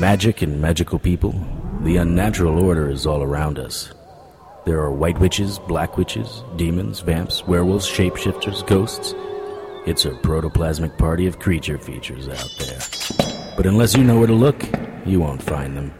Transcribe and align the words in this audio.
magic 0.00 0.40
and 0.40 0.58
magical 0.58 0.98
people, 0.98 1.34
the 1.82 1.98
unnatural 1.98 2.64
order 2.64 2.88
is 2.88 3.06
all 3.06 3.22
around 3.22 3.58
us. 3.58 3.92
There 4.64 4.80
are 4.80 4.90
white 4.90 5.20
witches, 5.20 5.58
black 5.58 5.98
witches, 5.98 6.42
demons, 6.56 7.00
vamps, 7.00 7.46
werewolves, 7.46 7.86
shapeshifters, 7.86 8.66
ghosts. 8.66 9.14
It's 9.86 10.06
a 10.06 10.12
protoplasmic 10.12 10.96
party 10.96 11.26
of 11.26 11.38
creature 11.38 11.76
features 11.76 12.28
out 12.28 12.50
there. 12.58 12.80
But 13.58 13.66
unless 13.66 13.94
you 13.94 14.02
know 14.02 14.18
where 14.18 14.26
to 14.26 14.32
look, 14.32 14.64
you 15.04 15.20
won't 15.20 15.42
find 15.42 15.76
them. 15.76 15.92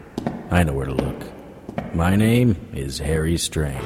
I 0.49 0.63
know 0.63 0.73
where 0.73 0.87
to 0.87 0.95
look. 0.95 1.93
My 1.93 2.15
name 2.15 2.55
is 2.73 2.97
Harry 2.97 3.37
Strange. 3.37 3.85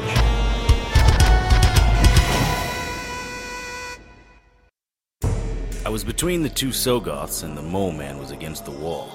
I 5.85 5.89
was 5.89 6.05
between 6.05 6.41
the 6.41 6.49
two 6.49 6.69
Sogoths, 6.69 7.43
and 7.43 7.57
the 7.57 7.61
mole 7.61 7.91
man 7.91 8.17
was 8.17 8.31
against 8.31 8.63
the 8.63 8.71
wall. 8.71 9.11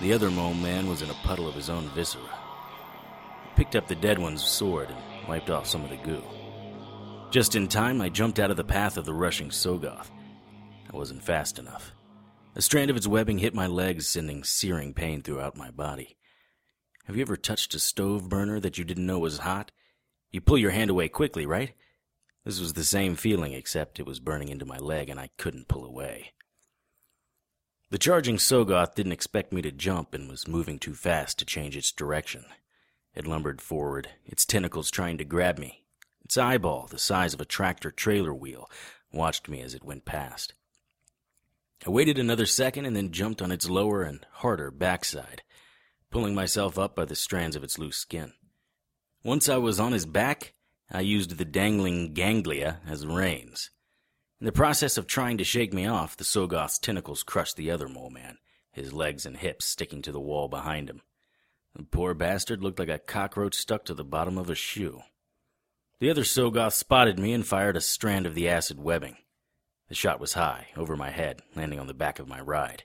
The 0.00 0.12
other 0.12 0.30
mole 0.30 0.54
man 0.54 0.88
was 0.88 1.02
in 1.02 1.10
a 1.10 1.14
puddle 1.24 1.48
of 1.48 1.54
his 1.54 1.68
own 1.68 1.88
viscera. 1.90 2.22
I 2.22 3.54
picked 3.56 3.74
up 3.74 3.88
the 3.88 3.96
dead 3.96 4.18
one's 4.18 4.44
sword 4.44 4.88
and 4.90 5.28
wiped 5.28 5.50
off 5.50 5.66
some 5.66 5.82
of 5.82 5.90
the 5.90 5.96
goo. 5.96 6.22
Just 7.30 7.56
in 7.56 7.66
time, 7.66 8.00
I 8.00 8.08
jumped 8.08 8.38
out 8.38 8.50
of 8.50 8.56
the 8.56 8.64
path 8.64 8.96
of 8.96 9.04
the 9.04 9.12
rushing 9.12 9.50
Sogoth. 9.50 10.10
I 10.92 10.96
wasn't 10.96 11.22
fast 11.22 11.58
enough. 11.58 11.92
A 12.54 12.62
strand 12.62 12.90
of 12.90 12.96
its 12.96 13.06
webbing 13.06 13.38
hit 13.38 13.54
my 13.54 13.66
legs, 13.66 14.08
sending 14.08 14.44
searing 14.44 14.94
pain 14.94 15.22
throughout 15.22 15.56
my 15.56 15.70
body. 15.70 16.16
Have 17.06 17.16
you 17.16 17.22
ever 17.22 17.36
touched 17.36 17.74
a 17.74 17.78
stove 17.78 18.28
burner 18.28 18.60
that 18.60 18.78
you 18.78 18.84
didn't 18.84 19.06
know 19.06 19.18
was 19.18 19.38
hot? 19.38 19.72
You 20.30 20.40
pull 20.40 20.58
your 20.58 20.70
hand 20.70 20.90
away 20.90 21.08
quickly, 21.08 21.44
right? 21.44 21.72
This 22.44 22.60
was 22.60 22.72
the 22.72 22.84
same 22.84 23.16
feeling, 23.16 23.52
except 23.52 23.98
it 23.98 24.06
was 24.06 24.20
burning 24.20 24.48
into 24.48 24.64
my 24.64 24.78
leg 24.78 25.08
and 25.08 25.18
I 25.18 25.30
couldn't 25.36 25.68
pull 25.68 25.84
away. 25.84 26.32
The 27.90 27.98
charging 27.98 28.36
Sogoth 28.36 28.94
didn't 28.94 29.12
expect 29.12 29.50
me 29.50 29.62
to 29.62 29.72
jump 29.72 30.12
and 30.12 30.28
was 30.28 30.46
moving 30.46 30.78
too 30.78 30.94
fast 30.94 31.38
to 31.38 31.46
change 31.46 31.74
its 31.74 31.90
direction. 31.90 32.44
It 33.14 33.26
lumbered 33.26 33.62
forward, 33.62 34.10
its 34.26 34.44
tentacles 34.44 34.90
trying 34.90 35.16
to 35.18 35.24
grab 35.24 35.58
me. 35.58 35.84
Its 36.22 36.36
eyeball, 36.36 36.86
the 36.90 36.98
size 36.98 37.32
of 37.32 37.40
a 37.40 37.46
tractor 37.46 37.90
trailer 37.90 38.34
wheel, 38.34 38.70
watched 39.10 39.48
me 39.48 39.62
as 39.62 39.72
it 39.72 39.84
went 39.84 40.04
past. 40.04 40.52
I 41.86 41.90
waited 41.90 42.18
another 42.18 42.44
second 42.44 42.84
and 42.84 42.94
then 42.94 43.10
jumped 43.10 43.40
on 43.40 43.50
its 43.50 43.70
lower 43.70 44.02
and 44.02 44.26
harder 44.32 44.70
backside, 44.70 45.42
pulling 46.10 46.34
myself 46.34 46.78
up 46.78 46.94
by 46.94 47.06
the 47.06 47.16
strands 47.16 47.56
of 47.56 47.64
its 47.64 47.78
loose 47.78 47.96
skin. 47.96 48.34
Once 49.24 49.48
I 49.48 49.56
was 49.56 49.80
on 49.80 49.92
his 49.92 50.04
back, 50.04 50.52
I 50.90 51.00
used 51.00 51.38
the 51.38 51.44
dangling 51.46 52.12
ganglia 52.12 52.80
as 52.86 53.06
reins. 53.06 53.70
In 54.40 54.44
the 54.44 54.52
process 54.52 54.96
of 54.96 55.08
trying 55.08 55.38
to 55.38 55.44
shake 55.44 55.74
me 55.74 55.84
off, 55.86 56.16
the 56.16 56.22
Sogoth's 56.22 56.78
tentacles 56.78 57.24
crushed 57.24 57.56
the 57.56 57.72
other 57.72 57.88
mole 57.88 58.10
man, 58.10 58.38
his 58.70 58.92
legs 58.92 59.26
and 59.26 59.36
hips 59.36 59.64
sticking 59.64 60.00
to 60.02 60.12
the 60.12 60.20
wall 60.20 60.46
behind 60.46 60.88
him. 60.88 61.02
The 61.74 61.82
poor 61.82 62.14
bastard 62.14 62.62
looked 62.62 62.78
like 62.78 62.88
a 62.88 63.00
cockroach 63.00 63.56
stuck 63.56 63.84
to 63.86 63.94
the 63.94 64.04
bottom 64.04 64.38
of 64.38 64.48
a 64.48 64.54
shoe. 64.54 65.02
The 65.98 66.08
other 66.08 66.22
Sogoth 66.22 66.74
spotted 66.74 67.18
me 67.18 67.32
and 67.32 67.44
fired 67.44 67.76
a 67.76 67.80
strand 67.80 68.26
of 68.26 68.36
the 68.36 68.48
acid 68.48 68.78
webbing. 68.78 69.16
The 69.88 69.96
shot 69.96 70.20
was 70.20 70.34
high, 70.34 70.68
over 70.76 70.96
my 70.96 71.10
head, 71.10 71.42
landing 71.56 71.80
on 71.80 71.88
the 71.88 71.94
back 71.94 72.20
of 72.20 72.28
my 72.28 72.40
ride. 72.40 72.84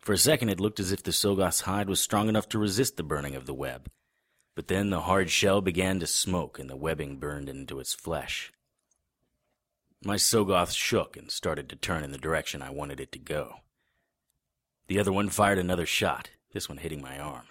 For 0.00 0.12
a 0.12 0.18
second, 0.18 0.48
it 0.48 0.58
looked 0.58 0.80
as 0.80 0.90
if 0.90 1.04
the 1.04 1.12
Sogoth's 1.12 1.62
hide 1.62 1.88
was 1.88 2.00
strong 2.00 2.28
enough 2.28 2.48
to 2.48 2.58
resist 2.58 2.96
the 2.96 3.04
burning 3.04 3.36
of 3.36 3.46
the 3.46 3.54
web. 3.54 3.88
But 4.56 4.66
then 4.66 4.90
the 4.90 5.02
hard 5.02 5.30
shell 5.30 5.60
began 5.60 6.00
to 6.00 6.06
smoke 6.08 6.58
and 6.58 6.68
the 6.68 6.76
webbing 6.76 7.18
burned 7.18 7.48
into 7.48 7.78
its 7.78 7.94
flesh. 7.94 8.52
My 10.06 10.16
Sogoth 10.16 10.74
shook 10.74 11.16
and 11.16 11.30
started 11.30 11.70
to 11.70 11.76
turn 11.76 12.04
in 12.04 12.12
the 12.12 12.18
direction 12.18 12.60
I 12.60 12.68
wanted 12.68 13.00
it 13.00 13.10
to 13.12 13.18
go. 13.18 13.60
The 14.86 14.98
other 14.98 15.12
one 15.12 15.30
fired 15.30 15.58
another 15.58 15.86
shot, 15.86 16.28
this 16.52 16.68
one 16.68 16.76
hitting 16.76 17.00
my 17.00 17.18
arm. 17.18 17.46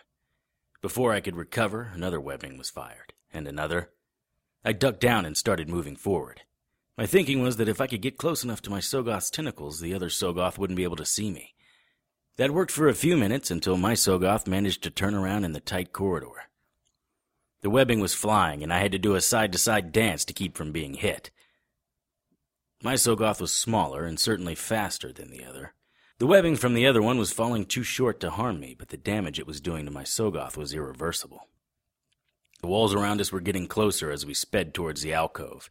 Before 0.79 1.13
I 1.13 1.19
could 1.19 1.35
recover, 1.35 1.89
another 1.95 2.19
webbing 2.19 2.59
was 2.59 2.69
fired, 2.69 3.13
and 3.33 3.47
another. 3.47 3.89
I 4.63 4.71
ducked 4.71 4.99
down 4.99 5.25
and 5.25 5.35
started 5.35 5.67
moving 5.67 5.95
forward. 5.95 6.41
My 6.95 7.07
thinking 7.07 7.41
was 7.41 7.57
that 7.57 7.67
if 7.67 7.81
I 7.81 7.87
could 7.87 8.03
get 8.03 8.19
close 8.19 8.43
enough 8.43 8.61
to 8.63 8.69
my 8.69 8.79
Sogoth's 8.79 9.31
tentacles, 9.31 9.79
the 9.79 9.95
other 9.95 10.09
Sogoth 10.09 10.59
wouldn't 10.59 10.77
be 10.77 10.83
able 10.83 10.97
to 10.97 11.05
see 11.07 11.31
me. 11.31 11.55
That 12.35 12.51
worked 12.51 12.71
for 12.71 12.87
a 12.87 12.93
few 12.93 13.17
minutes 13.17 13.49
until 13.49 13.77
my 13.77 13.93
Sogoth 13.93 14.45
managed 14.45 14.83
to 14.83 14.91
turn 14.91 15.15
around 15.15 15.43
in 15.43 15.53
the 15.53 15.59
tight 15.59 15.91
corridor. 15.91 16.49
The 17.61 17.71
webbing 17.71 17.99
was 17.99 18.13
flying, 18.13 18.61
and 18.61 18.71
I 18.71 18.77
had 18.77 18.91
to 18.91 18.99
do 18.99 19.15
a 19.15 19.21
side 19.21 19.51
to 19.53 19.57
side 19.57 19.91
dance 19.91 20.23
to 20.25 20.33
keep 20.33 20.55
from 20.55 20.71
being 20.71 20.93
hit. 20.93 21.31
My 22.83 22.95
Sogoth 22.95 23.39
was 23.39 23.53
smaller 23.53 24.03
and 24.03 24.19
certainly 24.19 24.55
faster 24.55 25.13
than 25.13 25.31
the 25.31 25.45
other. 25.45 25.73
The 26.19 26.27
webbing 26.27 26.57
from 26.57 26.73
the 26.73 26.85
other 26.85 27.01
one 27.01 27.17
was 27.17 27.31
falling 27.31 27.65
too 27.65 27.81
short 27.81 28.19
to 28.19 28.29
harm 28.29 28.59
me, 28.59 28.75
but 28.77 28.89
the 28.89 28.97
damage 28.97 29.39
it 29.39 29.47
was 29.47 29.61
doing 29.61 29.85
to 29.85 29.91
my 29.91 30.03
Sogoth 30.03 30.57
was 30.57 30.73
irreversible. 30.73 31.47
The 32.59 32.67
walls 32.67 32.93
around 32.93 33.21
us 33.21 33.31
were 33.31 33.39
getting 33.39 33.67
closer 33.67 34.11
as 34.11 34.25
we 34.25 34.33
sped 34.33 34.73
towards 34.73 35.01
the 35.01 35.13
alcove. 35.13 35.69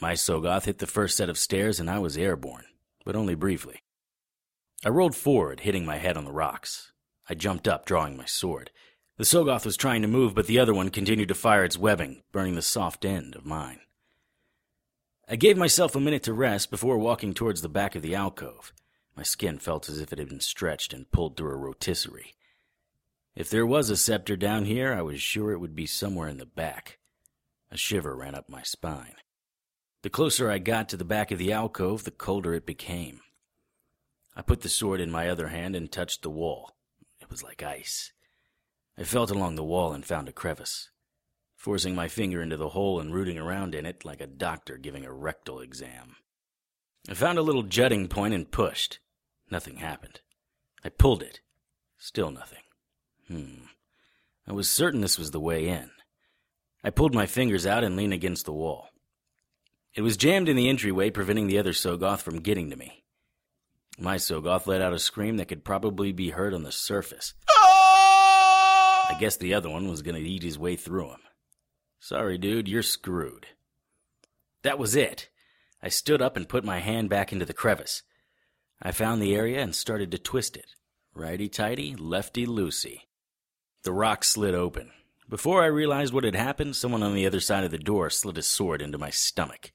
My 0.00 0.14
Sogoth 0.14 0.64
hit 0.64 0.78
the 0.78 0.86
first 0.86 1.14
set 1.14 1.28
of 1.28 1.36
stairs 1.36 1.78
and 1.78 1.90
I 1.90 1.98
was 1.98 2.16
airborne, 2.16 2.64
but 3.04 3.16
only 3.16 3.34
briefly. 3.34 3.82
I 4.82 4.88
rolled 4.88 5.14
forward, 5.14 5.60
hitting 5.60 5.84
my 5.84 5.98
head 5.98 6.16
on 6.16 6.24
the 6.24 6.32
rocks. 6.32 6.92
I 7.28 7.34
jumped 7.34 7.68
up, 7.68 7.84
drawing 7.84 8.16
my 8.16 8.24
sword. 8.24 8.70
The 9.18 9.24
Sogoth 9.24 9.66
was 9.66 9.76
trying 9.76 10.00
to 10.00 10.08
move, 10.08 10.34
but 10.34 10.46
the 10.46 10.58
other 10.58 10.72
one 10.72 10.88
continued 10.88 11.28
to 11.28 11.34
fire 11.34 11.64
its 11.64 11.76
webbing, 11.76 12.22
burning 12.32 12.54
the 12.54 12.62
soft 12.62 13.04
end 13.04 13.36
of 13.36 13.44
mine. 13.44 13.80
I 15.26 15.36
gave 15.36 15.56
myself 15.56 15.96
a 15.96 16.00
minute 16.00 16.22
to 16.24 16.34
rest 16.34 16.70
before 16.70 16.98
walking 16.98 17.32
towards 17.32 17.62
the 17.62 17.68
back 17.68 17.94
of 17.94 18.02
the 18.02 18.14
alcove. 18.14 18.74
My 19.16 19.22
skin 19.22 19.58
felt 19.58 19.88
as 19.88 19.98
if 19.98 20.12
it 20.12 20.18
had 20.18 20.28
been 20.28 20.40
stretched 20.40 20.92
and 20.92 21.10
pulled 21.10 21.36
through 21.36 21.52
a 21.52 21.56
rotisserie. 21.56 22.34
If 23.34 23.48
there 23.48 23.64
was 23.64 23.88
a 23.88 23.96
scepter 23.96 24.36
down 24.36 24.66
here, 24.66 24.92
I 24.92 25.00
was 25.00 25.22
sure 25.22 25.52
it 25.52 25.60
would 25.60 25.74
be 25.74 25.86
somewhere 25.86 26.28
in 26.28 26.36
the 26.36 26.46
back. 26.46 26.98
A 27.70 27.76
shiver 27.76 28.14
ran 28.14 28.34
up 28.34 28.48
my 28.48 28.62
spine. 28.62 29.14
The 30.02 30.10
closer 30.10 30.50
I 30.50 30.58
got 30.58 30.90
to 30.90 30.96
the 30.98 31.04
back 31.04 31.30
of 31.30 31.38
the 31.38 31.52
alcove, 31.52 32.04
the 32.04 32.10
colder 32.10 32.52
it 32.52 32.66
became. 32.66 33.20
I 34.36 34.42
put 34.42 34.60
the 34.60 34.68
sword 34.68 35.00
in 35.00 35.10
my 35.10 35.30
other 35.30 35.48
hand 35.48 35.74
and 35.74 35.90
touched 35.90 36.22
the 36.22 36.30
wall. 36.30 36.76
It 37.20 37.30
was 37.30 37.42
like 37.42 37.62
ice. 37.62 38.12
I 38.98 39.04
felt 39.04 39.30
along 39.30 39.54
the 39.54 39.64
wall 39.64 39.92
and 39.94 40.04
found 40.04 40.28
a 40.28 40.32
crevice, 40.32 40.90
forcing 41.64 41.94
my 41.94 42.08
finger 42.08 42.42
into 42.42 42.58
the 42.58 42.68
hole 42.68 43.00
and 43.00 43.14
rooting 43.14 43.38
around 43.38 43.74
in 43.74 43.86
it 43.86 44.04
like 44.04 44.20
a 44.20 44.26
doctor 44.26 44.76
giving 44.76 45.06
a 45.06 45.10
rectal 45.12 45.60
exam. 45.60 46.14
I 47.08 47.14
found 47.14 47.38
a 47.38 47.42
little 47.42 47.62
jutting 47.62 48.06
point 48.06 48.34
and 48.34 48.50
pushed. 48.50 48.98
Nothing 49.50 49.76
happened. 49.76 50.20
I 50.84 50.90
pulled 50.90 51.22
it. 51.22 51.40
Still 51.96 52.30
nothing. 52.30 52.58
Hmm. 53.28 53.64
I 54.46 54.52
was 54.52 54.70
certain 54.70 55.00
this 55.00 55.18
was 55.18 55.30
the 55.30 55.40
way 55.40 55.66
in. 55.66 55.90
I 56.84 56.90
pulled 56.90 57.14
my 57.14 57.24
fingers 57.24 57.64
out 57.64 57.82
and 57.82 57.96
leaned 57.96 58.12
against 58.12 58.44
the 58.44 58.52
wall. 58.52 58.90
It 59.94 60.02
was 60.02 60.18
jammed 60.18 60.50
in 60.50 60.56
the 60.56 60.68
entryway, 60.68 61.08
preventing 61.08 61.46
the 61.46 61.58
other 61.58 61.72
Sogoth 61.72 62.20
from 62.20 62.40
getting 62.40 62.68
to 62.68 62.76
me. 62.76 63.04
My 63.98 64.16
Sogoth 64.16 64.66
let 64.66 64.82
out 64.82 64.92
a 64.92 64.98
scream 64.98 65.38
that 65.38 65.48
could 65.48 65.64
probably 65.64 66.12
be 66.12 66.28
heard 66.28 66.52
on 66.52 66.62
the 66.62 66.72
surface. 66.72 67.32
I 67.48 69.16
guess 69.18 69.38
the 69.38 69.54
other 69.54 69.70
one 69.70 69.88
was 69.88 70.02
going 70.02 70.22
to 70.22 70.28
eat 70.28 70.42
his 70.42 70.58
way 70.58 70.76
through 70.76 71.08
him. 71.08 71.20
Sorry, 72.04 72.36
dude, 72.36 72.68
you're 72.68 72.82
screwed. 72.82 73.46
That 74.62 74.78
was 74.78 74.94
it. 74.94 75.30
I 75.82 75.88
stood 75.88 76.20
up 76.20 76.36
and 76.36 76.46
put 76.46 76.62
my 76.62 76.80
hand 76.80 77.08
back 77.08 77.32
into 77.32 77.46
the 77.46 77.54
crevice. 77.54 78.02
I 78.82 78.92
found 78.92 79.22
the 79.22 79.34
area 79.34 79.62
and 79.62 79.74
started 79.74 80.10
to 80.10 80.18
twist 80.18 80.54
it. 80.54 80.74
Righty 81.14 81.48
tighty, 81.48 81.96
lefty 81.96 82.44
loosey. 82.46 83.04
The 83.84 83.92
rock 83.92 84.22
slid 84.22 84.54
open. 84.54 84.90
Before 85.30 85.62
I 85.62 85.68
realized 85.68 86.12
what 86.12 86.24
had 86.24 86.34
happened, 86.34 86.76
someone 86.76 87.02
on 87.02 87.14
the 87.14 87.24
other 87.24 87.40
side 87.40 87.64
of 87.64 87.70
the 87.70 87.78
door 87.78 88.10
slid 88.10 88.36
his 88.36 88.46
sword 88.46 88.82
into 88.82 88.98
my 88.98 89.08
stomach. 89.08 89.72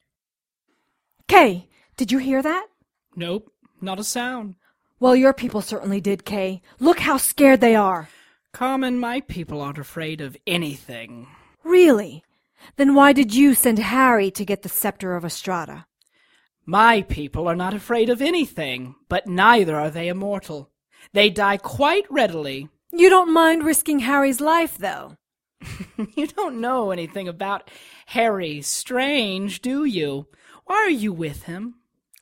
Kay, 1.28 1.68
did 1.97 2.12
you 2.12 2.19
hear 2.19 2.44
that? 2.44 2.68
Nope, 3.16 3.51
not 3.81 4.00
a 4.00 4.03
sound. 4.03 4.53
Well, 5.00 5.15
your 5.15 5.33
people 5.33 5.62
certainly 5.62 6.00
did, 6.00 6.25
Kay. 6.25 6.62
Look 6.80 7.00
how 7.00 7.18
scared 7.18 7.59
they 7.59 7.74
are. 7.74 8.07
Common, 8.53 9.00
my 9.00 9.21
people 9.21 9.62
aren't 9.62 9.80
afraid 9.80 10.21
of 10.21 10.38
anything. 10.45 11.25
Really? 11.63 12.24
Then 12.75 12.95
why 12.95 13.13
did 13.13 13.33
you 13.33 13.53
send 13.53 13.79
Harry 13.79 14.31
to 14.31 14.45
get 14.45 14.61
the 14.61 14.69
scepter 14.69 15.15
of 15.15 15.25
Estrada? 15.25 15.88
My 16.65 17.01
people 17.01 17.47
are 17.47 17.56
not 17.56 17.73
afraid 17.73 18.09
of 18.09 18.21
anything, 18.21 18.95
but 19.07 19.27
neither 19.27 19.75
are 19.75 19.89
they 19.89 20.07
immortal. 20.07 20.69
They 21.13 21.29
die 21.29 21.57
quite 21.57 22.06
readily. 22.11 22.69
You 22.91 23.09
don't 23.09 23.33
mind 23.33 23.63
risking 23.63 24.00
Harry's 24.00 24.39
life, 24.39 24.77
though. 24.77 25.17
you 26.15 26.27
don't 26.27 26.61
know 26.61 26.91
anything 26.91 27.27
about 27.27 27.69
Harry 28.07 28.62
Strange, 28.62 29.62
do 29.62 29.83
you? 29.83 30.27
Why 30.65 30.75
are 30.75 30.89
you 30.89 31.12
with 31.12 31.44
him? 31.44 31.75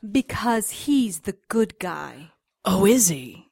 Because 0.09 0.69
he's 0.71 1.21
the 1.21 1.35
good 1.49 1.79
guy. 1.79 2.31
Oh, 2.63 2.85
is 2.85 3.09
he? 3.09 3.47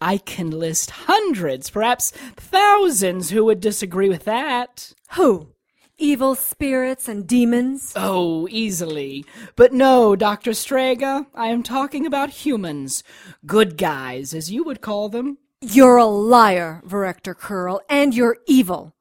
I 0.00 0.18
can 0.18 0.50
list 0.50 0.90
hundreds, 0.90 1.70
perhaps 1.70 2.10
thousands, 2.36 3.30
who 3.30 3.44
would 3.46 3.60
disagree 3.60 4.08
with 4.08 4.24
that. 4.24 4.92
Who? 5.12 5.54
Evil 5.98 6.34
spirits 6.34 7.08
and 7.08 7.26
demons? 7.26 7.94
Oh, 7.96 8.46
easily. 8.50 9.24
But 9.56 9.72
no, 9.72 10.14
Dr. 10.14 10.52
Strega, 10.52 11.26
I 11.34 11.48
am 11.48 11.62
talking 11.62 12.04
about 12.04 12.44
humans. 12.44 13.02
Good 13.46 13.78
guys, 13.78 14.34
as 14.34 14.50
you 14.50 14.62
would 14.64 14.82
call 14.82 15.08
them. 15.08 15.38
You're 15.62 15.96
a 15.96 16.04
liar, 16.04 16.82
Virector 16.84 17.34
Curl, 17.34 17.80
and 17.88 18.14
you're 18.14 18.36
evil. 18.46 18.94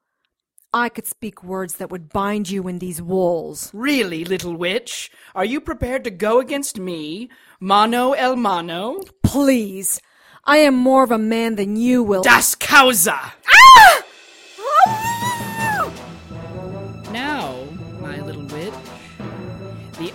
I 0.73 0.87
could 0.87 1.05
speak 1.05 1.43
words 1.43 1.75
that 1.75 1.91
would 1.91 2.13
bind 2.13 2.49
you 2.49 2.65
in 2.69 2.79
these 2.79 3.01
walls. 3.01 3.71
Really, 3.73 4.23
little 4.23 4.55
witch? 4.55 5.11
Are 5.35 5.45
you 5.45 5.59
prepared 5.59 6.05
to 6.05 6.11
go 6.11 6.39
against 6.39 6.79
me, 6.79 7.29
mano 7.59 8.13
el 8.13 8.37
mano? 8.37 9.01
Please. 9.21 10.01
I 10.45 10.59
am 10.59 10.75
more 10.75 11.03
of 11.03 11.11
a 11.11 11.17
man 11.17 11.55
than 11.55 11.75
you 11.75 12.03
will. 12.03 12.23
Das 12.23 12.55
Causa! 12.55 13.19
Ah! 13.19 13.35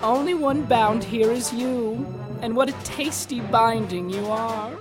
Only 0.02 0.34
one 0.34 0.64
bound 0.64 1.04
here 1.04 1.30
is 1.30 1.52
you, 1.52 2.06
and 2.42 2.56
what 2.56 2.68
a 2.68 2.84
tasty 2.84 3.40
binding 3.40 4.08
you 4.10 4.26
are. 4.26 4.72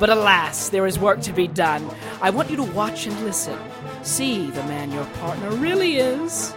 But 0.00 0.10
alas, 0.10 0.68
there 0.68 0.86
is 0.86 0.98
work 0.98 1.20
to 1.22 1.32
be 1.32 1.46
done. 1.46 1.88
I 2.20 2.30
want 2.30 2.50
you 2.50 2.56
to 2.56 2.62
watch 2.72 3.06
and 3.06 3.20
listen. 3.24 3.58
See 4.02 4.50
the 4.50 4.62
man 4.64 4.92
your 4.92 5.04
partner 5.20 5.50
really 5.50 5.96
is. 5.96 6.54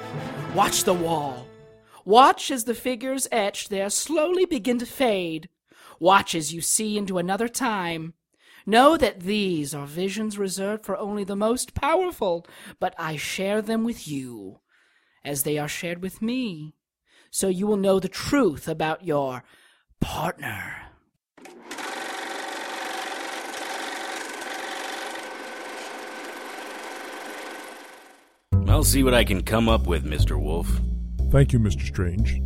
Watch 0.56 0.84
the 0.84 0.94
wall. 0.94 1.48
Watch 2.06 2.52
as 2.52 2.64
the 2.64 2.74
figures 2.74 3.28
etched 3.32 3.70
there 3.70 3.90
slowly 3.90 4.46
begin 4.46 4.80
to 4.80 4.86
fade. 4.86 5.50
Watch 6.00 6.34
as 6.36 6.54
you 6.54 6.62
see 6.62 6.98
into 6.98 7.18
another 7.18 7.48
time. 7.48 8.14
Know 8.66 8.98
that 8.98 9.22
these 9.22 9.74
are 9.74 9.86
visions 9.86 10.38
reserved 10.38 10.86
for 10.86 10.98
only 10.98 11.24
the 11.24 11.36
most 11.36 11.74
powerful, 11.74 12.46
but 12.80 12.94
I 12.98 13.16
share 13.16 13.62
them 13.62 13.84
with 13.84 14.08
you, 14.08 14.60
as 15.24 15.44
they 15.44 15.58
are 15.58 15.70
shared 15.70 16.02
with 16.02 16.22
me, 16.22 16.76
so 17.32 17.48
you 17.48 17.68
will 17.68 17.78
know 17.78 18.00
the 18.00 18.10
truth 18.10 18.68
about 18.68 19.04
your 19.04 19.44
partner. 20.00 20.76
I'll 28.68 28.84
see 28.84 29.04
what 29.04 29.14
I 29.14 29.24
can 29.24 29.42
come 29.44 29.70
up 29.70 29.88
with, 29.88 30.06
Mr. 30.06 30.40
Wolf. 30.40 30.70
Thank 31.32 31.54
you, 31.54 31.60
Mr. 31.60 31.86
Strange. 31.86 32.42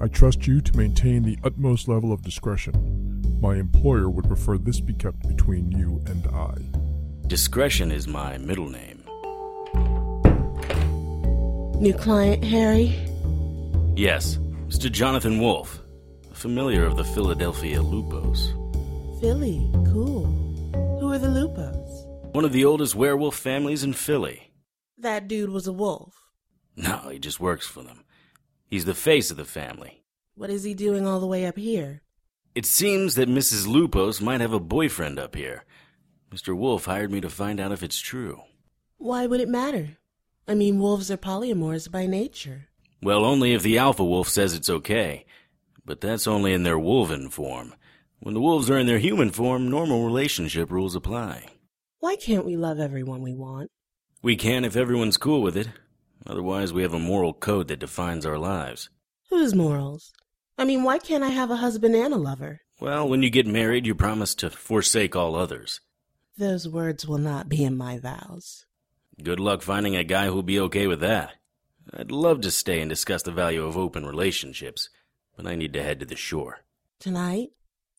I 0.00 0.08
trust 0.08 0.46
you 0.46 0.60
to 0.60 0.76
maintain 0.76 1.22
the 1.22 1.38
utmost 1.44 1.88
level 1.88 2.12
of 2.12 2.22
discretion. 2.22 3.38
My 3.40 3.56
employer 3.56 4.08
would 4.08 4.26
prefer 4.26 4.58
this 4.58 4.80
be 4.80 4.92
kept 4.92 5.26
between 5.26 5.72
you 5.72 6.02
and 6.06 6.26
I. 6.28 6.54
Discretion 7.26 7.90
is 7.90 8.06
my 8.06 8.38
middle 8.38 8.68
name. 8.68 9.02
New 11.80 11.94
client, 11.94 12.44
Harry? 12.44 12.94
Yes, 13.94 14.38
Mr. 14.68 14.90
Jonathan 14.90 15.38
Wolf, 15.38 15.82
a 16.30 16.34
familiar 16.34 16.84
of 16.84 16.96
the 16.96 17.04
Philadelphia 17.04 17.78
Lupos. 17.82 18.52
Philly, 19.20 19.70
cool. 19.92 20.24
Who 20.98 21.12
are 21.12 21.18
the 21.18 21.28
Lupos? 21.28 22.34
One 22.34 22.46
of 22.46 22.52
the 22.52 22.64
oldest 22.64 22.94
werewolf 22.94 23.36
families 23.36 23.84
in 23.84 23.92
Philly. 23.92 24.50
That 24.96 25.28
dude 25.28 25.50
was 25.50 25.66
a 25.66 25.72
wolf. 25.74 26.14
No, 26.74 27.10
he 27.10 27.18
just 27.18 27.38
works 27.38 27.66
for 27.66 27.82
them. 27.82 28.04
He's 28.66 28.86
the 28.86 28.94
face 28.94 29.30
of 29.30 29.36
the 29.36 29.44
family. 29.44 30.02
What 30.36 30.48
is 30.48 30.62
he 30.64 30.72
doing 30.72 31.06
all 31.06 31.20
the 31.20 31.26
way 31.26 31.44
up 31.44 31.58
here? 31.58 32.00
It 32.54 32.64
seems 32.64 33.14
that 33.16 33.28
Mrs. 33.28 33.66
Lupos 33.66 34.22
might 34.22 34.40
have 34.40 34.54
a 34.54 34.60
boyfriend 34.60 35.18
up 35.18 35.34
here. 35.36 35.64
Mr. 36.30 36.56
Wolf 36.56 36.86
hired 36.86 37.12
me 37.12 37.20
to 37.20 37.28
find 37.28 37.60
out 37.60 37.72
if 37.72 37.82
it's 37.82 38.00
true. 38.00 38.40
Why 38.96 39.26
would 39.26 39.40
it 39.40 39.50
matter? 39.50 39.98
I 40.48 40.54
mean, 40.54 40.78
wolves 40.78 41.10
are 41.10 41.18
polyamorous 41.18 41.90
by 41.90 42.06
nature. 42.06 42.68
Well, 43.02 43.24
only 43.24 43.52
if 43.52 43.62
the 43.62 43.78
alpha 43.78 44.04
wolf 44.04 44.28
says 44.28 44.54
it's 44.54 44.70
okay. 44.70 45.26
But 45.84 46.00
that's 46.00 46.28
only 46.28 46.52
in 46.52 46.62
their 46.62 46.78
wolven 46.78 47.32
form. 47.32 47.74
When 48.20 48.34
the 48.34 48.40
wolves 48.40 48.70
are 48.70 48.78
in 48.78 48.86
their 48.86 49.00
human 49.00 49.30
form, 49.30 49.68
normal 49.68 50.04
relationship 50.04 50.70
rules 50.70 50.94
apply. 50.94 51.48
Why 51.98 52.14
can't 52.14 52.46
we 52.46 52.56
love 52.56 52.78
everyone 52.78 53.22
we 53.22 53.34
want? 53.34 53.70
We 54.22 54.36
can 54.36 54.64
if 54.64 54.76
everyone's 54.76 55.16
cool 55.16 55.42
with 55.42 55.56
it. 55.56 55.68
Otherwise, 56.24 56.72
we 56.72 56.82
have 56.82 56.94
a 56.94 57.00
moral 57.00 57.34
code 57.34 57.66
that 57.68 57.80
defines 57.80 58.24
our 58.24 58.38
lives. 58.38 58.88
Whose 59.30 59.54
morals? 59.54 60.12
I 60.56 60.64
mean, 60.64 60.84
why 60.84 60.98
can't 60.98 61.24
I 61.24 61.30
have 61.30 61.50
a 61.50 61.56
husband 61.56 61.96
and 61.96 62.14
a 62.14 62.18
lover? 62.18 62.60
Well, 62.78 63.08
when 63.08 63.22
you 63.22 63.30
get 63.30 63.46
married, 63.46 63.86
you 63.86 63.96
promise 63.96 64.36
to 64.36 64.50
forsake 64.50 65.16
all 65.16 65.34
others. 65.34 65.80
Those 66.38 66.68
words 66.68 67.06
will 67.06 67.18
not 67.18 67.48
be 67.48 67.64
in 67.64 67.76
my 67.76 67.98
vows. 67.98 68.66
Good 69.20 69.40
luck 69.40 69.62
finding 69.62 69.96
a 69.96 70.04
guy 70.04 70.26
who'll 70.26 70.42
be 70.44 70.60
okay 70.60 70.86
with 70.86 71.00
that. 71.00 71.32
I'd 71.92 72.10
love 72.10 72.40
to 72.42 72.50
stay 72.50 72.80
and 72.80 72.88
discuss 72.88 73.22
the 73.22 73.32
value 73.32 73.64
of 73.64 73.76
open 73.76 74.06
relationships, 74.06 74.88
but 75.36 75.46
I 75.46 75.54
need 75.54 75.72
to 75.74 75.82
head 75.82 76.00
to 76.00 76.06
the 76.06 76.16
shore. 76.16 76.60
Tonight? 76.98 77.50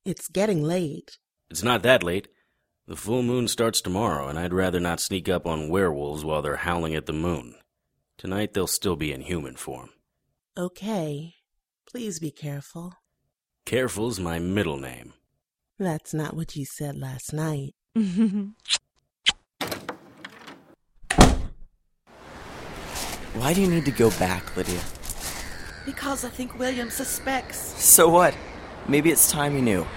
It's 0.06 0.28
getting 0.28 0.64
late. 0.64 1.18
It's 1.50 1.64
not 1.64 1.84
that 1.84 2.04
late. 2.04 2.28
The 2.88 2.96
full 2.96 3.24
moon 3.24 3.48
starts 3.48 3.80
tomorrow, 3.82 4.28
and 4.28 4.38
I'd 4.38 4.54
rather 4.54 4.80
not 4.80 5.00
sneak 5.00 5.30
up 5.30 5.46
on 5.48 5.70
werewolves 5.70 6.26
while 6.26 6.42
they're 6.42 6.58
howling 6.58 6.96
at 6.96 7.06
the 7.06 7.14
moon. 7.14 7.56
Tonight 8.18 8.54
they'll 8.54 8.68
still 8.68 8.96
be 8.96 9.12
in 9.12 9.22
human 9.22 9.56
form. 9.56 9.90
Okay. 10.58 11.36
Please 11.90 12.20
be 12.20 12.32
careful. 12.32 12.94
Careful's 13.66 14.20
my 14.20 14.40
middle 14.40 14.78
name. 14.78 15.14
That's 15.80 16.14
not 16.14 16.36
what 16.36 16.56
you 16.56 16.66
said 16.66 16.98
last 16.98 17.34
night. 17.34 17.76
Why 23.34 23.54
do 23.54 23.62
you 23.62 23.68
need 23.68 23.86
to 23.86 23.92
go 23.92 24.12
back, 24.12 24.56
Lydia? 24.56 24.82
Because 25.86 26.24
I 26.24 26.30
think 26.30 26.58
William 26.60 26.90
suspects. 26.90 27.58
So 27.84 28.08
what? 28.08 28.36
Maybe 28.88 29.10
it's 29.10 29.32
time 29.32 29.56
you 29.56 29.62
knew. 29.62 29.88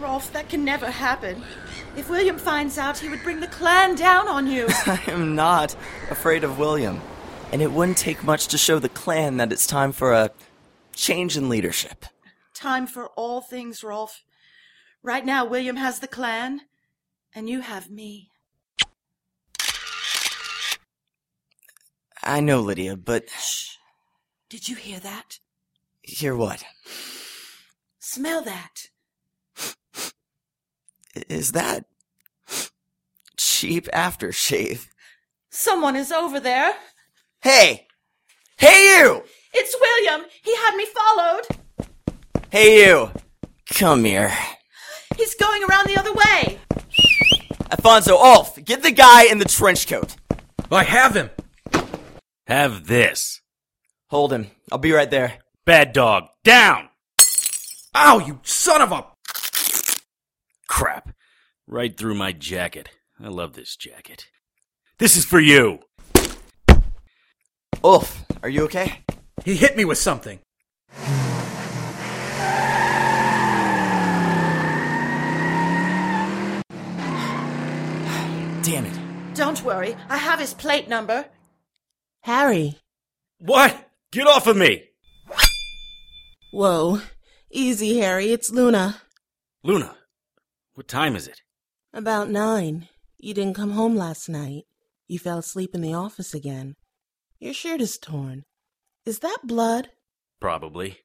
Rolf, 0.00 0.32
that 0.32 0.48
can 0.48 0.64
never 0.64 0.90
happen. 0.90 1.42
If 1.96 2.10
William 2.10 2.38
finds 2.38 2.76
out, 2.76 2.98
he 2.98 3.08
would 3.08 3.22
bring 3.22 3.40
the 3.40 3.46
clan 3.46 3.94
down 3.94 4.28
on 4.28 4.46
you. 4.46 4.66
I 4.86 5.00
am 5.06 5.34
not 5.34 5.74
afraid 6.10 6.44
of 6.44 6.58
William. 6.58 7.00
And 7.52 7.62
it 7.62 7.72
wouldn't 7.72 7.96
take 7.96 8.24
much 8.24 8.48
to 8.48 8.58
show 8.58 8.78
the 8.78 8.88
clan 8.88 9.36
that 9.38 9.52
it's 9.52 9.66
time 9.66 9.92
for 9.92 10.12
a 10.12 10.30
change 10.94 11.36
in 11.36 11.48
leadership. 11.48 12.04
Time 12.52 12.86
for 12.86 13.08
all 13.10 13.40
things, 13.40 13.82
Rolf. 13.84 14.22
Right 15.02 15.24
now, 15.24 15.44
William 15.44 15.76
has 15.76 16.00
the 16.00 16.08
clan, 16.08 16.62
and 17.34 17.48
you 17.48 17.60
have 17.60 17.90
me. 17.90 18.30
I 22.28 22.40
know, 22.40 22.60
Lydia, 22.60 22.94
but 22.94 23.30
Shh. 23.30 23.76
Did 24.50 24.68
you 24.68 24.76
hear 24.76 25.00
that? 25.00 25.38
hear 26.02 26.36
what? 26.36 26.62
Smell 27.98 28.42
that. 28.42 28.90
Is 31.28 31.52
that 31.52 31.86
cheap 33.38 33.88
aftershave? 33.94 34.88
Someone 35.48 35.96
is 35.96 36.12
over 36.12 36.38
there. 36.38 36.74
Hey! 37.40 37.86
Hey, 38.58 38.98
you! 38.98 39.22
It's 39.54 39.74
William. 39.80 40.26
He 40.42 40.54
had 40.56 40.76
me 40.76 40.84
followed. 40.84 41.42
Hey, 42.50 42.86
you! 42.86 43.10
Come 43.70 44.04
here. 44.04 44.32
He's 45.16 45.34
going 45.34 45.62
around 45.64 45.86
the 45.86 45.98
other 45.98 46.12
way. 46.12 46.58
Alfonso, 47.70 48.18
Ulf, 48.18 48.62
get 48.66 48.82
the 48.82 48.92
guy 48.92 49.24
in 49.24 49.38
the 49.38 49.46
trench 49.46 49.88
coat. 49.88 50.14
I 50.70 50.84
have 50.84 51.14
him. 51.16 51.30
Have 52.48 52.86
this. 52.86 53.42
Hold 54.08 54.32
him. 54.32 54.50
I'll 54.72 54.78
be 54.78 54.92
right 54.92 55.10
there. 55.10 55.34
Bad 55.66 55.92
dog, 55.92 56.28
down! 56.44 56.88
Ow, 57.94 58.20
you 58.20 58.40
son 58.42 58.80
of 58.80 58.90
a. 58.90 59.04
Crap. 60.66 61.10
Right 61.66 61.94
through 61.94 62.14
my 62.14 62.32
jacket. 62.32 62.88
I 63.22 63.28
love 63.28 63.52
this 63.52 63.76
jacket. 63.76 64.28
This 64.98 65.14
is 65.14 65.26
for 65.26 65.38
you! 65.38 65.80
Ulf, 67.84 68.24
are 68.42 68.48
you 68.48 68.62
okay? 68.62 69.00
He 69.44 69.54
hit 69.54 69.76
me 69.76 69.84
with 69.84 69.98
something. 69.98 70.38
Damn 78.62 78.86
it. 78.86 78.98
Don't 79.34 79.62
worry. 79.62 79.94
I 80.08 80.16
have 80.16 80.40
his 80.40 80.54
plate 80.54 80.88
number. 80.88 81.26
Harry. 82.28 82.76
What? 83.38 83.88
Get 84.12 84.26
off 84.26 84.46
of 84.46 84.54
me! 84.54 84.84
Whoa. 86.52 87.00
Easy, 87.50 88.00
Harry. 88.00 88.32
It's 88.32 88.50
Luna. 88.50 89.00
Luna, 89.64 89.96
what 90.74 90.88
time 90.88 91.16
is 91.16 91.26
it? 91.26 91.40
About 91.90 92.28
nine. 92.28 92.86
You 93.16 93.32
didn't 93.32 93.56
come 93.56 93.70
home 93.70 93.96
last 93.96 94.28
night. 94.28 94.64
You 95.06 95.18
fell 95.18 95.38
asleep 95.38 95.74
in 95.74 95.80
the 95.80 95.94
office 95.94 96.34
again. 96.34 96.76
Your 97.38 97.54
shirt 97.54 97.80
is 97.80 97.96
torn. 97.96 98.44
Is 99.06 99.20
that 99.20 99.38
blood? 99.44 99.88
Probably. 100.38 100.98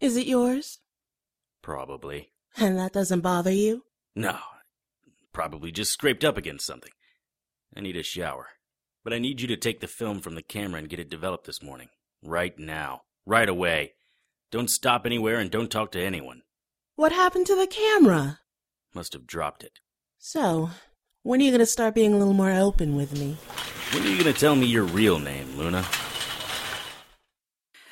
Is 0.00 0.16
it 0.16 0.26
yours? 0.26 0.80
Probably. 1.62 2.32
And 2.56 2.76
that 2.76 2.92
doesn't 2.92 3.20
bother 3.20 3.52
you? 3.52 3.84
No. 4.16 4.36
Probably 5.32 5.70
just 5.70 5.92
scraped 5.92 6.24
up 6.24 6.36
against 6.36 6.66
something. 6.66 6.92
I 7.76 7.82
need 7.82 7.96
a 7.96 8.02
shower. 8.02 8.48
But 9.02 9.12
I 9.12 9.18
need 9.18 9.40
you 9.40 9.48
to 9.48 9.56
take 9.56 9.80
the 9.80 9.86
film 9.86 10.20
from 10.20 10.34
the 10.34 10.42
camera 10.42 10.78
and 10.78 10.88
get 10.88 11.00
it 11.00 11.08
developed 11.08 11.46
this 11.46 11.62
morning. 11.62 11.88
Right 12.22 12.58
now. 12.58 13.02
Right 13.26 13.48
away. 13.48 13.94
Don't 14.50 14.70
stop 14.70 15.06
anywhere 15.06 15.36
and 15.36 15.50
don't 15.50 15.70
talk 15.70 15.92
to 15.92 16.00
anyone. 16.00 16.42
What 16.96 17.12
happened 17.12 17.46
to 17.46 17.56
the 17.56 17.66
camera? 17.66 18.40
Must 18.94 19.12
have 19.12 19.26
dropped 19.26 19.62
it. 19.62 19.80
So, 20.18 20.70
when 21.22 21.40
are 21.40 21.44
you 21.44 21.50
going 21.50 21.60
to 21.60 21.66
start 21.66 21.94
being 21.94 22.12
a 22.12 22.18
little 22.18 22.34
more 22.34 22.52
open 22.52 22.96
with 22.96 23.18
me? 23.18 23.36
When 23.92 24.04
are 24.04 24.08
you 24.08 24.18
gonna 24.18 24.32
tell 24.32 24.54
me 24.54 24.66
your 24.66 24.84
real 24.84 25.18
name, 25.18 25.56
Luna? 25.56 25.84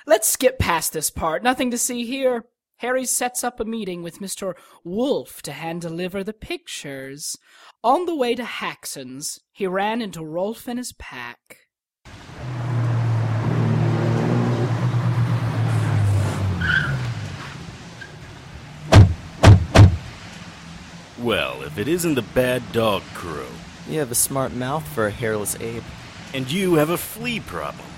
Let's 0.07 0.29
skip 0.29 0.57
past 0.57 0.93
this 0.93 1.11
part. 1.11 1.43
Nothing 1.43 1.73
to 1.73 1.79
see 1.79 2.07
here. 2.07 2.45
Harry 2.79 3.05
sets 3.05 3.43
up 3.43 3.59
a 3.59 3.65
meeting 3.65 4.05
with 4.05 4.21
Mr. 4.21 4.55
Wolf 4.85 5.43
to 5.43 5.51
hand 5.51 5.81
deliver 5.81 6.23
the 6.23 6.33
pictures. 6.33 7.37
On 7.83 8.07
the 8.07 8.15
way 8.15 8.37
to 8.37 8.45
Haxon's, 8.45 9.41
he 9.53 9.67
ran 9.67 10.01
into 10.01 10.25
Rolf 10.25 10.69
and 10.69 10.79
his 10.79 10.93
pack. 10.93 11.67
Well, 21.19 21.63
if 21.63 21.79
it 21.79 21.89
isn't 21.89 22.15
the 22.15 22.23
bad 22.23 22.71
dog 22.71 23.03
crew. 23.13 23.49
You 23.89 23.99
have 23.99 24.13
a 24.13 24.15
smart 24.15 24.53
mouth 24.53 24.87
for 24.87 25.09
a 25.09 25.11
hairless 25.11 25.57
ape. 25.59 25.83
And 26.33 26.49
you 26.49 26.75
have 26.75 26.91
a 26.91 26.97
flea 26.97 27.41
problem. 27.41 27.89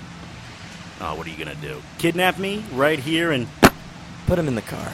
Oh, 0.99 1.13
what 1.13 1.27
are 1.27 1.29
you 1.29 1.37
gonna 1.37 1.53
do? 1.61 1.83
Kidnap 1.99 2.39
me 2.39 2.63
right 2.73 2.97
here 2.97 3.31
and. 3.31 3.47
Put 4.31 4.39
him 4.39 4.47
in 4.47 4.55
the 4.55 4.61
car. 4.61 4.93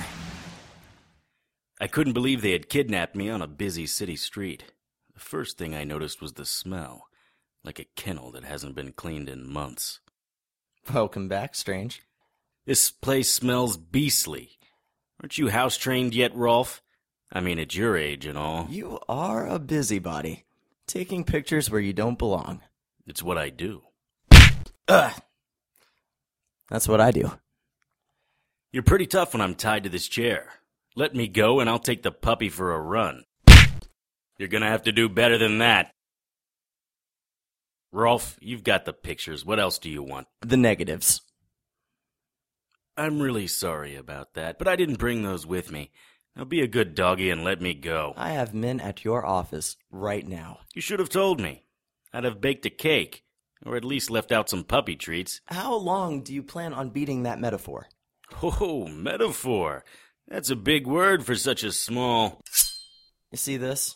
I 1.80 1.86
couldn't 1.86 2.14
believe 2.14 2.42
they 2.42 2.54
had 2.54 2.70
kidnapped 2.70 3.16
me 3.16 3.30
on 3.30 3.44
a 3.44 3.48
busy 3.48 3.86
city 3.86 4.16
street. 4.16 4.64
The 5.14 5.20
first 5.20 5.60
thing 5.60 5.76
I 5.76 5.84
noticed 5.84 6.24
was 6.24 6.34
the 6.34 6.44
smell. 6.44 7.06
Like 7.64 7.78
a 7.78 7.86
kennel 7.96 8.32
that 8.32 8.46
hasn't 8.46 8.74
been 8.74 8.94
cleaned 8.94 9.30
in 9.30 9.48
months. 9.48 10.00
Welcome 10.92 11.28
back, 11.28 11.54
Strange. 11.54 12.02
This 12.66 12.90
place 12.90 13.30
smells 13.30 13.78
beastly. 13.78 14.58
Aren't 15.22 15.38
you 15.38 15.50
house 15.50 15.78
trained 15.78 16.16
yet, 16.16 16.36
Rolf? 16.36 16.82
I 17.32 17.40
mean, 17.40 17.60
at 17.60 17.76
your 17.76 17.96
age 17.96 18.26
and 18.26 18.40
all. 18.40 18.66
You 18.72 18.98
are 19.08 19.46
a 19.46 19.60
busybody. 19.60 20.46
Taking 20.88 21.24
pictures 21.24 21.70
where 21.70 21.80
you 21.80 21.94
don't 21.94 22.18
belong. 22.18 22.64
It's 23.06 23.22
what 23.22 23.38
I 23.38 23.52
do. 23.52 23.84
Ugh. 24.88 25.14
That's 26.72 26.88
what 26.88 27.00
I 27.00 27.12
do. 27.12 27.34
You're 28.72 28.84
pretty 28.84 29.08
tough 29.08 29.34
when 29.34 29.42
I'm 29.42 29.56
tied 29.56 29.84
to 29.84 29.90
this 29.90 30.08
chair. 30.08 30.50
Let 30.96 31.16
me 31.16 31.28
go 31.28 31.60
and 31.60 31.70
I'll 31.70 31.80
take 31.80 32.04
the 32.04 32.12
puppy 32.12 32.50
for 32.50 32.74
a 32.74 32.80
run. 32.80 33.24
You're 34.38 34.50
gonna 34.50 34.70
have 34.70 34.84
to 34.84 34.92
do 34.92 35.08
better 35.08 35.38
than 35.38 35.60
that. 35.60 35.92
Rolf, 37.94 38.38
you've 38.42 38.64
got 38.64 38.86
the 38.86 38.94
pictures. 38.94 39.46
What 39.46 39.60
else 39.60 39.80
do 39.80 39.90
you 39.90 40.04
want? 40.04 40.28
The 40.42 40.58
negatives. 40.58 41.22
I'm 42.98 43.22
really 43.22 43.48
sorry 43.48 43.96
about 43.96 44.34
that, 44.34 44.60
but 44.60 44.68
I 44.68 44.76
didn't 44.76 45.00
bring 45.00 45.24
those 45.24 45.46
with 45.46 45.72
me. 45.72 45.92
Now 46.36 46.44
be 46.44 46.62
a 46.62 46.68
good 46.68 46.94
doggy 46.94 47.30
and 47.30 47.44
let 47.44 47.62
me 47.62 47.74
go. 47.74 48.14
I 48.18 48.32
have 48.32 48.54
men 48.54 48.80
at 48.80 49.06
your 49.06 49.26
office 49.26 49.78
right 49.90 50.28
now. 50.28 50.60
You 50.76 50.82
should 50.82 51.00
have 51.00 51.10
told 51.10 51.40
me. 51.40 51.64
I'd 52.12 52.26
have 52.26 52.42
baked 52.42 52.66
a 52.66 52.70
cake, 52.70 53.24
or 53.66 53.76
at 53.76 53.86
least 53.86 54.12
left 54.12 54.32
out 54.32 54.50
some 54.50 54.64
puppy 54.64 54.96
treats. 54.96 55.42
How 55.46 55.76
long 55.76 56.22
do 56.22 56.34
you 56.34 56.44
plan 56.44 56.74
on 56.74 56.90
beating 56.90 57.24
that 57.24 57.40
metaphor? 57.40 57.88
Oh, 58.44 58.88
metaphor. 58.88 59.84
That's 60.28 60.50
a 60.50 60.56
big 60.56 60.86
word 60.86 61.26
for 61.26 61.36
such 61.36 61.64
a 61.64 61.72
small. 61.72 62.42
You 63.32 63.38
see 63.38 63.58
this? 63.58 63.96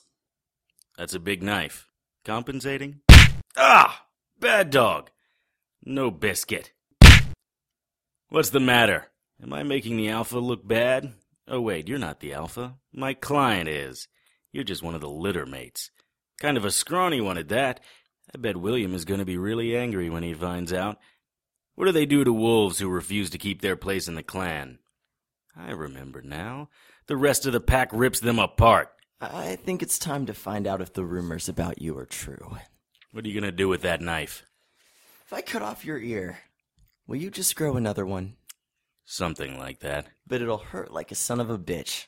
That's 0.98 1.14
a 1.14 1.20
big 1.20 1.44
knife. 1.44 1.88
Compensating? 2.26 3.02
Ah! 3.58 4.06
Bad 4.40 4.70
dog! 4.70 5.12
No 5.84 6.12
biscuit. 6.12 6.72
What's 8.30 8.52
the 8.52 8.60
matter? 8.60 9.08
Am 9.44 9.54
I 9.54 9.64
making 9.64 9.98
the 9.98 10.10
alpha 10.10 10.40
look 10.40 10.66
bad? 10.68 11.14
Oh, 11.48 11.62
wait, 11.62 11.88
you're 11.88 12.00
not 12.00 12.20
the 12.20 12.34
alpha. 12.34 12.76
My 12.94 13.14
client 13.14 13.68
is. 13.68 14.08
You're 14.54 14.64
just 14.64 14.84
one 14.84 14.96
of 14.96 15.02
the 15.02 15.10
litter 15.10 15.46
mates. 15.46 15.92
Kind 16.40 16.58
of 16.58 16.66
a 16.66 16.72
scrawny 16.72 17.20
one 17.20 17.38
at 17.38 17.50
that. 17.50 17.82
I 18.34 18.38
bet 18.38 18.58
William 18.58 18.94
is 18.94 19.06
going 19.06 19.20
to 19.20 19.26
be 19.26 19.38
really 19.38 19.76
angry 19.76 20.10
when 20.10 20.24
he 20.24 20.34
finds 20.34 20.72
out. 20.72 20.98
What 21.82 21.88
do 21.88 21.94
they 21.94 22.06
do 22.06 22.24
to 22.24 22.32
wolves 22.32 22.78
who 22.78 22.88
refuse 22.90 23.32
to 23.32 23.40
keep 23.40 23.62
their 23.62 23.76
place 23.76 24.08
in 24.08 24.14
the 24.14 24.22
clan? 24.22 24.78
I 25.58 25.72
remember 25.72 26.22
now. 26.22 26.70
The 27.08 27.18
rest 27.18 27.48
of 27.48 27.54
the 27.54 27.60
pack 27.60 27.90
rips 27.92 28.20
them 28.20 28.38
apart. 28.38 28.92
I 29.20 29.56
think 29.56 29.82
it's 29.82 29.98
time 29.98 30.28
to 30.28 30.36
find 30.36 30.68
out 30.68 30.80
if 30.80 30.94
the 30.94 31.04
rumors 31.04 31.50
about 31.50 31.82
you 31.82 31.98
are 31.98 32.06
true. 32.06 32.58
What 33.12 33.26
are 33.26 33.28
you 33.28 33.34
going 33.34 33.50
to 33.50 33.58
do 33.58 33.68
with 33.68 33.82
that 33.82 34.00
knife? 34.00 34.44
If 35.26 35.34
I 35.34 35.42
cut 35.42 35.64
off 35.64 35.84
your 35.84 35.98
ear, 35.98 36.38
will 37.08 37.16
you 37.16 37.32
just 37.32 37.56
grow 37.56 37.76
another 37.76 38.06
one? 38.06 38.36
Something 39.04 39.58
like 39.58 39.80
that. 39.80 40.06
But 40.28 40.44
it'll 40.44 40.60
hurt 40.60 40.94
like 40.94 41.12
a 41.12 41.16
son 41.16 41.40
of 41.40 41.50
a 41.50 41.58
bitch, 41.58 42.06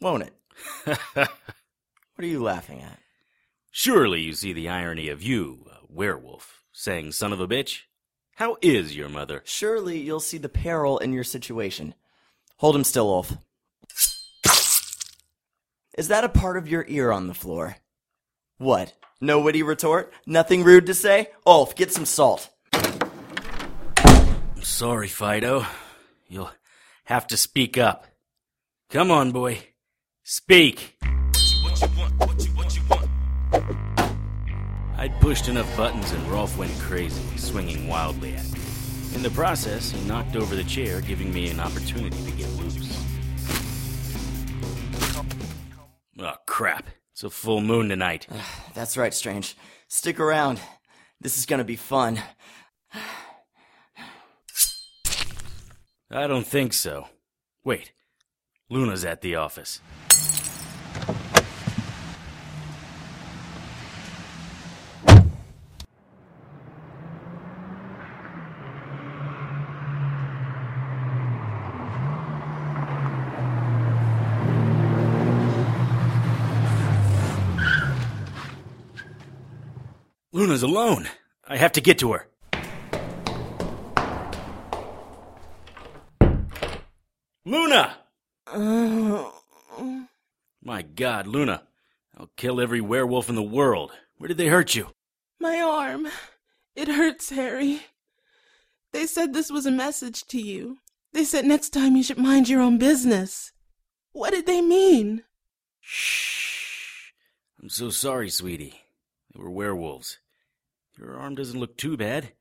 won't 0.00 0.22
it? 0.22 0.34
what 1.14 1.28
are 2.16 2.26
you 2.26 2.44
laughing 2.44 2.80
at? 2.80 3.00
Surely 3.72 4.20
you 4.20 4.34
see 4.34 4.52
the 4.52 4.68
irony 4.68 5.08
of 5.08 5.20
you, 5.20 5.66
a 5.72 5.92
werewolf, 5.92 6.62
saying 6.70 7.10
son 7.10 7.32
of 7.32 7.40
a 7.40 7.48
bitch? 7.48 7.80
How 8.36 8.58
is 8.60 8.94
your 8.94 9.08
mother? 9.08 9.40
Surely 9.46 9.98
you'll 9.98 10.20
see 10.20 10.36
the 10.36 10.50
peril 10.50 10.98
in 10.98 11.14
your 11.14 11.24
situation. 11.24 11.94
Hold 12.58 12.76
him 12.76 12.84
still, 12.84 13.08
Ulf. 13.08 13.32
Is 15.96 16.08
that 16.08 16.22
a 16.22 16.28
part 16.28 16.58
of 16.58 16.68
your 16.68 16.84
ear 16.86 17.10
on 17.10 17.28
the 17.28 17.34
floor? 17.34 17.78
What? 18.58 18.92
No 19.22 19.40
witty 19.40 19.62
retort? 19.62 20.12
Nothing 20.26 20.64
rude 20.64 20.84
to 20.84 20.92
say? 20.92 21.30
Ulf, 21.46 21.74
get 21.76 21.90
some 21.90 22.04
salt. 22.04 22.50
I'm 22.74 24.62
sorry, 24.62 25.08
Fido. 25.08 25.64
You'll 26.28 26.50
have 27.04 27.26
to 27.28 27.38
speak 27.38 27.78
up. 27.78 28.04
Come 28.90 29.10
on, 29.10 29.32
boy. 29.32 29.60
Speak. 30.24 30.98
I'd 34.98 35.18
pushed 35.20 35.48
enough 35.48 35.76
buttons 35.76 36.12
and 36.12 36.26
Rolf 36.28 36.56
went 36.56 36.72
crazy, 36.78 37.36
swinging 37.36 37.86
wildly 37.86 38.34
at 38.34 38.44
me. 38.50 38.60
In 39.14 39.22
the 39.22 39.30
process, 39.30 39.90
he 39.90 40.02
knocked 40.08 40.36
over 40.36 40.56
the 40.56 40.64
chair, 40.64 41.00
giving 41.02 41.32
me 41.32 41.50
an 41.50 41.60
opportunity 41.60 42.16
to 42.24 42.30
get 42.32 42.48
loose. 42.52 43.04
Oh, 46.18 46.34
crap. 46.46 46.88
It's 47.12 47.24
a 47.24 47.30
full 47.30 47.60
moon 47.60 47.88
tonight. 47.88 48.26
That's 48.74 48.96
right, 48.96 49.12
Strange. 49.12 49.56
Stick 49.88 50.18
around. 50.18 50.60
This 51.20 51.38
is 51.38 51.46
gonna 51.46 51.64
be 51.64 51.76
fun. 51.76 52.20
I 56.10 56.26
don't 56.26 56.46
think 56.46 56.72
so. 56.72 57.08
Wait. 57.64 57.92
Luna's 58.70 59.04
at 59.04 59.20
the 59.20 59.36
office. 59.36 59.80
Luna's 80.36 80.62
alone. 80.62 81.08
I 81.48 81.56
have 81.56 81.65
to 81.76 81.80
get 81.80 81.98
to 81.98 82.12
her. 82.12 82.26
Luna! 87.44 87.98
My 90.62 90.82
god, 90.82 91.26
Luna. 91.26 91.62
I'll 92.18 92.30
kill 92.36 92.60
every 92.60 92.80
werewolf 92.80 93.28
in 93.28 93.34
the 93.34 93.42
world. 93.42 93.92
Where 94.18 94.28
did 94.28 94.38
they 94.38 94.48
hurt 94.48 94.74
you? 94.74 94.88
My 95.38 95.60
arm. 95.60 96.08
It 96.74 96.88
hurts, 96.88 97.30
Harry. 97.30 97.82
They 98.92 99.06
said 99.06 99.32
this 99.32 99.50
was 99.50 99.66
a 99.66 99.70
message 99.70 100.24
to 100.28 100.40
you. 100.40 100.78
They 101.12 101.24
said 101.24 101.44
next 101.44 101.70
time 101.70 101.94
you 101.94 102.02
should 102.02 102.18
mind 102.18 102.48
your 102.48 102.62
own 102.62 102.78
business. 102.78 103.52
What 104.12 104.30
did 104.30 104.46
they 104.46 104.62
mean? 104.62 105.24
Shh. 105.80 107.12
I'm 107.62 107.68
so 107.68 107.90
sorry, 107.90 108.30
sweetie. 108.30 108.80
They 109.32 109.40
were 109.42 109.50
werewolves. 109.50 110.18
Your 110.98 111.16
arm 111.16 111.34
doesn't 111.34 111.58
look 111.58 111.76
too 111.76 111.96
bad. 111.96 112.32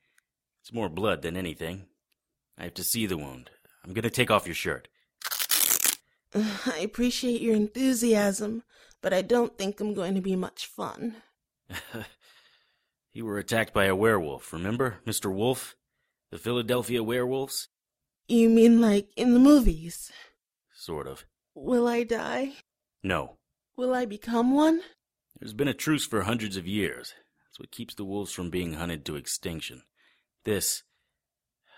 It's 0.61 0.73
more 0.73 0.89
blood 0.89 1.21
than 1.21 1.35
anything. 1.35 1.87
I 2.57 2.63
have 2.63 2.73
to 2.75 2.83
see 2.83 3.05
the 3.05 3.17
wound. 3.17 3.49
I'm 3.83 3.93
gonna 3.93 4.09
take 4.09 4.31
off 4.31 4.45
your 4.45 4.55
shirt. 4.55 4.87
I 6.35 6.79
appreciate 6.79 7.41
your 7.41 7.55
enthusiasm, 7.55 8.63
but 9.01 9.13
I 9.13 9.21
don't 9.21 9.57
think 9.57 9.79
I'm 9.79 9.93
going 9.93 10.15
to 10.15 10.21
be 10.21 10.35
much 10.35 10.67
fun. 10.67 11.15
you 13.13 13.25
were 13.25 13.37
attacked 13.37 13.73
by 13.73 13.85
a 13.85 13.95
werewolf, 13.95 14.51
remember, 14.51 14.97
Mr. 15.05 15.33
Wolf? 15.33 15.75
The 16.31 16.37
Philadelphia 16.37 17.03
werewolves? 17.03 17.69
You 18.27 18.49
mean 18.49 18.81
like 18.81 19.09
in 19.15 19.33
the 19.33 19.39
movies? 19.39 20.11
Sort 20.73 21.07
of. 21.07 21.25
Will 21.53 21.87
I 21.87 22.03
die? 22.03 22.53
No. 23.03 23.37
Will 23.77 23.93
I 23.93 24.05
become 24.05 24.53
one? 24.53 24.81
There's 25.39 25.53
been 25.53 25.67
a 25.67 25.73
truce 25.73 26.05
for 26.05 26.23
hundreds 26.23 26.57
of 26.57 26.67
years. 26.67 27.13
That's 27.55 27.61
what 27.61 27.71
keeps 27.71 27.95
the 27.95 28.03
wolves 28.03 28.33
from 28.33 28.49
being 28.49 28.73
hunted 28.73 29.05
to 29.05 29.15
extinction. 29.15 29.83
This, 30.43 30.83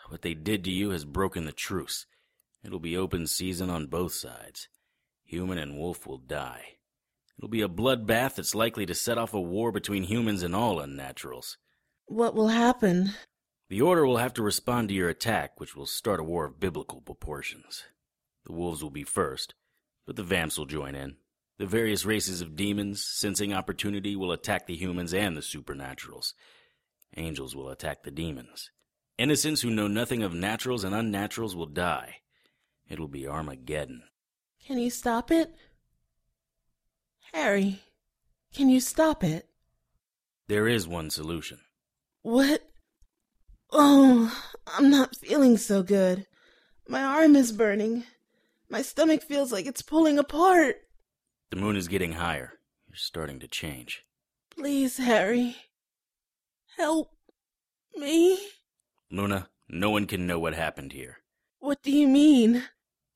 what 0.10 0.24
they 0.24 0.34
did 0.34 0.64
to 0.64 0.72
you, 0.72 0.90
has 0.90 1.06
broken 1.06 1.46
the 1.46 1.52
truce. 1.52 2.08
It'll 2.64 2.80
be 2.80 2.98
open 2.98 3.28
season 3.28 3.70
on 3.70 3.86
both 3.86 4.14
sides. 4.14 4.70
Human 5.24 5.60
and 5.60 5.78
wolf 5.78 6.08
will 6.08 6.18
die. 6.18 6.78
It'll 7.38 7.48
be 7.48 7.62
a 7.62 7.70
bloodbath 7.70 8.38
that's 8.38 8.56
likely 8.56 8.88
to 8.88 8.96
set 8.96 9.20
off 9.20 9.36
a 9.36 9.40
war 9.40 9.72
between 9.72 10.02
humans 10.02 10.42
and 10.42 10.56
all 10.56 10.78
unnaturals. 10.78 11.58
What 12.08 12.34
will 12.34 12.48
happen? 12.48 13.12
The 13.70 13.82
Order 13.82 14.08
will 14.08 14.18
have 14.18 14.34
to 14.34 14.42
respond 14.42 14.90
to 14.90 14.96
your 14.96 15.10
attack, 15.10 15.60
which 15.60 15.76
will 15.76 15.86
start 15.86 16.20
a 16.20 16.24
war 16.24 16.46
of 16.46 16.60
biblical 16.60 17.02
proportions. 17.02 17.84
The 18.48 18.54
wolves 18.54 18.82
will 18.82 18.90
be 18.90 19.04
first, 19.04 19.54
but 20.08 20.16
the 20.16 20.24
vamps 20.24 20.58
will 20.58 20.66
join 20.66 20.96
in. 20.96 21.18
The 21.58 21.66
various 21.66 22.06
races 22.06 22.42
of 22.42 22.56
demons, 22.56 23.04
sensing 23.04 23.52
opportunity, 23.52 24.16
will 24.16 24.32
attack 24.32 24.68
the 24.68 24.76
humans 24.76 25.14
and 25.14 25.36
the 25.36 25.42
supernaturals. 25.42 26.34
Angels 27.16 27.56
will 27.56 27.70
attack 27.70 28.04
the 28.04 28.12
demons. 28.12 28.70
Innocents 29.18 29.62
who 29.62 29.72
know 29.72 29.88
nothing 29.88 30.22
of 30.22 30.34
naturals 30.34 30.84
and 30.84 30.94
unnaturals 30.94 31.56
will 31.56 31.66
die. 31.66 32.18
It'll 32.88 33.08
be 33.08 33.28
Armageddon. 33.28 34.04
Can 34.66 34.78
you 34.78 34.92
stop 34.92 35.32
it? 35.32 35.56
Harry, 37.34 37.82
can 38.54 38.70
you 38.70 38.80
stop 38.80 39.24
it? 39.24 39.50
There 40.48 40.68
is 40.68 40.88
one 40.88 41.10
solution. 41.10 41.60
What? 42.22 42.62
Oh, 43.72 44.32
I'm 44.68 44.90
not 44.90 45.16
feeling 45.16 45.58
so 45.58 45.82
good. 45.82 46.28
My 46.88 47.04
arm 47.04 47.36
is 47.36 47.52
burning. 47.52 48.04
My 48.70 48.82
stomach 48.82 49.24
feels 49.24 49.52
like 49.52 49.66
it's 49.66 49.82
pulling 49.82 50.20
apart. 50.20 50.87
The 51.50 51.58
moon 51.58 51.76
is 51.76 51.88
getting 51.88 52.14
higher. 52.14 52.54
You're 52.88 52.96
starting 52.98 53.40
to 53.40 53.48
change. 53.48 54.04
Please, 54.52 54.98
Harry. 54.98 55.56
Help 56.78 57.12
me. 57.96 58.38
Luna, 59.10 59.50
no 59.70 59.90
one 59.90 60.06
can 60.08 60.28
know 60.28 60.40
what 60.40 60.54
happened 60.54 60.92
here. 60.94 61.18
What 61.60 61.82
do 61.82 61.92
you 61.92 62.08
mean? 62.08 62.64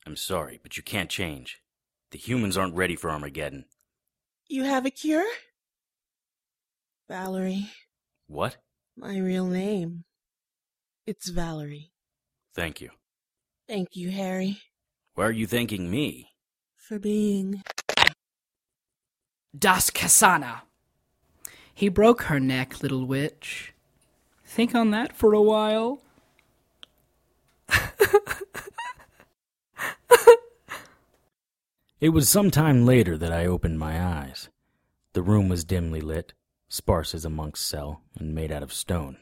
I'm 0.05 0.15
sorry, 0.15 0.59
but 0.63 0.77
you 0.77 0.83
can't 0.83 1.09
change. 1.09 1.59
The 2.11 2.17
humans 2.17 2.57
aren't 2.57 2.75
ready 2.75 2.95
for 2.95 3.09
Armageddon. 3.11 3.65
You 4.47 4.63
have 4.63 4.85
a 4.85 4.89
cure? 4.91 5.25
Valerie. 7.07 7.69
What? 8.27 8.57
My 8.97 9.17
real 9.17 9.45
name. 9.45 10.05
It's 11.05 11.29
Valerie. 11.29 11.91
Thank 12.55 12.81
you. 12.81 12.89
Thank 13.67 13.95
you, 13.95 14.11
Harry, 14.11 14.59
Why 15.15 15.25
are 15.25 15.31
you 15.31 15.47
thanking 15.47 15.89
me? 15.89 16.27
for 16.75 16.99
being. 16.99 17.61
Das 19.57 19.89
Kasana. 19.89 20.61
He 21.73 21.89
broke 21.89 22.23
her 22.23 22.39
neck, 22.39 22.81
little 22.81 23.05
witch. 23.05 23.73
Think 24.45 24.75
on 24.75 24.91
that 24.91 25.15
for 25.15 25.33
a 25.33 25.41
while. 25.41 26.01
It 32.01 32.09
was 32.09 32.27
some 32.27 32.49
time 32.49 32.83
later 32.83 33.15
that 33.15 33.31
I 33.31 33.45
opened 33.45 33.77
my 33.77 34.03
eyes. 34.03 34.49
The 35.13 35.21
room 35.21 35.49
was 35.49 35.63
dimly 35.63 36.01
lit, 36.01 36.33
sparse 36.67 37.13
as 37.13 37.25
a 37.25 37.29
monk's 37.29 37.61
cell, 37.61 38.01
and 38.17 38.33
made 38.33 38.51
out 38.51 38.63
of 38.63 38.73
stone. 38.73 39.17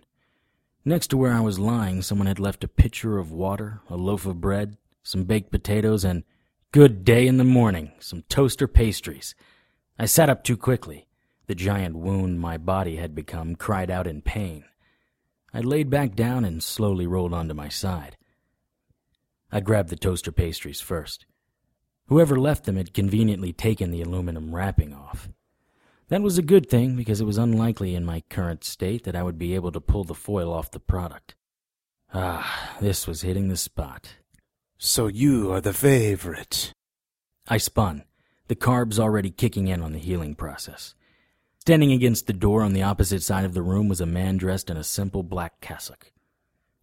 Next 0.86 1.08
to 1.08 1.18
where 1.18 1.34
I 1.34 1.42
was 1.42 1.60
lying, 1.60 2.02
someone 2.02 2.28
had 2.28 2.40
left 2.40 2.64
a 2.64 2.70
pitcher 2.70 3.18
of 3.18 3.34
water, 3.34 3.82
a 3.90 3.98
loaf 3.98 4.26
of 4.26 4.40
bread, 4.40 4.78
some 5.04 5.26
baked 5.26 5.52
potatoes, 5.52 6.06
and 6.06 6.24
good 6.72 7.04
day 7.04 7.28
in 7.28 7.36
the 7.36 7.44
morning, 7.44 7.92
some 8.00 8.24
toaster 8.30 8.66
pastries. 8.66 9.36
I 10.02 10.06
sat 10.06 10.30
up 10.30 10.46
too 10.46 10.56
quickly. 10.56 11.08
The 11.48 11.56
giant 11.56 11.98
wound 11.98 12.40
my 12.40 12.58
body 12.58 12.96
had 12.96 13.14
become 13.14 13.56
cried 13.56 13.92
out 13.92 14.08
in 14.08 14.22
pain. 14.22 14.64
I 15.54 15.60
laid 15.60 15.90
back 15.90 16.16
down 16.16 16.46
and 16.46 16.64
slowly 16.64 17.06
rolled 17.06 17.34
onto 17.34 17.54
my 17.54 17.68
side. 17.68 18.16
I 19.52 19.60
grabbed 19.60 19.90
the 19.90 19.98
toaster 19.98 20.32
pastries 20.32 20.80
first. 20.80 21.26
Whoever 22.06 22.40
left 22.40 22.64
them 22.64 22.78
had 22.78 22.94
conveniently 22.94 23.52
taken 23.52 23.92
the 23.92 24.02
aluminum 24.02 24.56
wrapping 24.56 24.94
off. 24.94 25.28
That 26.08 26.22
was 26.22 26.38
a 26.38 26.44
good 26.44 26.70
thing 26.70 26.96
because 26.96 27.20
it 27.20 27.26
was 27.26 27.38
unlikely 27.38 27.94
in 27.94 28.06
my 28.06 28.24
current 28.30 28.64
state 28.64 29.04
that 29.04 29.16
I 29.16 29.24
would 29.24 29.38
be 29.38 29.54
able 29.54 29.72
to 29.74 29.82
pull 29.82 30.06
the 30.06 30.16
foil 30.16 30.54
off 30.54 30.72
the 30.72 30.80
product. 30.80 31.36
Ah, 32.14 32.78
this 32.80 33.06
was 33.06 33.22
hitting 33.22 33.50
the 33.50 33.58
spot. 33.58 34.16
So 34.78 35.08
you 35.08 35.52
are 35.52 35.62
the 35.62 35.74
favorite. 35.74 36.74
I 37.48 37.58
spun, 37.58 38.06
the 38.50 38.56
carbs 38.56 39.00
already 39.00 39.30
kicking 39.30 39.68
in 39.68 39.82
on 39.82 39.94
the 39.94 40.00
healing 40.00 40.34
process. 40.34 40.96
Standing 41.60 41.92
against 41.92 42.26
the 42.26 42.34
door 42.34 42.64
on 42.64 42.74
the 42.74 42.82
opposite 42.82 43.22
side 43.22 43.46
of 43.46 43.54
the 43.54 43.62
room 43.62 43.88
was 43.88 44.02
a 44.02 44.08
man 44.08 44.38
dressed 44.38 44.72
in 44.72 44.76
a 44.76 44.84
simple 44.84 45.22
black 45.22 45.62
cassock. 45.62 46.12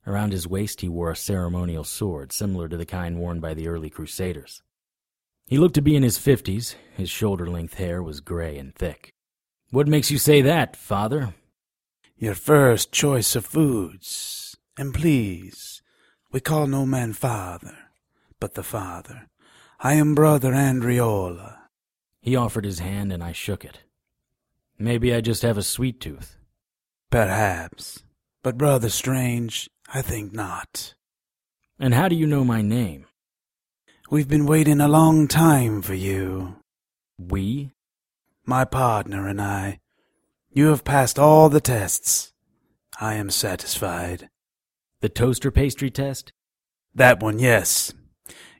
Around 0.06 0.32
his 0.32 0.46
waist 0.46 0.80
he 0.80 0.88
wore 0.88 1.10
a 1.10 1.16
ceremonial 1.16 1.82
sword 1.82 2.32
similar 2.32 2.68
to 2.68 2.76
the 2.76 2.86
kind 2.86 3.18
worn 3.18 3.40
by 3.40 3.52
the 3.52 3.66
early 3.66 3.90
Crusaders. 3.90 4.62
He 5.48 5.58
looked 5.58 5.74
to 5.74 5.82
be 5.82 5.96
in 5.96 6.04
his 6.04 6.18
fifties. 6.18 6.76
His 6.94 7.10
shoulder 7.10 7.48
length 7.48 7.74
hair 7.74 8.00
was 8.00 8.20
gray 8.20 8.56
and 8.58 8.72
thick. 8.72 9.12
What 9.70 9.88
makes 9.88 10.10
you 10.10 10.18
say 10.18 10.42
that, 10.42 10.76
father? 10.76 11.34
Your 12.16 12.34
first 12.34 12.92
choice 12.92 13.34
of 13.34 13.44
foods. 13.44 14.56
And 14.78 14.94
please, 14.94 15.82
we 16.30 16.38
call 16.38 16.68
no 16.68 16.86
man 16.86 17.12
father, 17.12 17.76
but 18.38 18.54
the 18.54 18.62
father. 18.62 19.26
I 19.78 19.94
am 19.94 20.14
brother 20.14 20.52
Andriola. 20.52 21.58
He 22.20 22.34
offered 22.34 22.64
his 22.64 22.78
hand 22.78 23.12
and 23.12 23.22
I 23.22 23.32
shook 23.32 23.64
it. 23.64 23.80
Maybe 24.78 25.14
I 25.14 25.20
just 25.20 25.42
have 25.42 25.58
a 25.58 25.62
sweet 25.62 26.00
tooth. 26.00 26.36
Perhaps. 27.10 28.02
But 28.42 28.56
brother 28.56 28.88
Strange, 28.88 29.68
I 29.92 30.00
think 30.02 30.32
not. 30.32 30.94
And 31.78 31.92
how 31.92 32.08
do 32.08 32.16
you 32.16 32.26
know 32.26 32.44
my 32.44 32.62
name? 32.62 33.06
We've 34.10 34.28
been 34.28 34.46
waiting 34.46 34.80
a 34.80 34.88
long 34.88 35.28
time 35.28 35.82
for 35.82 35.94
you. 35.94 36.56
We? 37.18 37.72
My 38.46 38.64
partner 38.64 39.28
and 39.28 39.40
I. 39.40 39.80
You 40.52 40.68
have 40.68 40.84
passed 40.84 41.18
all 41.18 41.50
the 41.50 41.60
tests. 41.60 42.32
I 42.98 43.14
am 43.14 43.28
satisfied. 43.28 44.30
The 45.00 45.10
toaster 45.10 45.50
pastry 45.50 45.90
test? 45.90 46.32
That 46.94 47.22
one, 47.22 47.38
yes. 47.38 47.92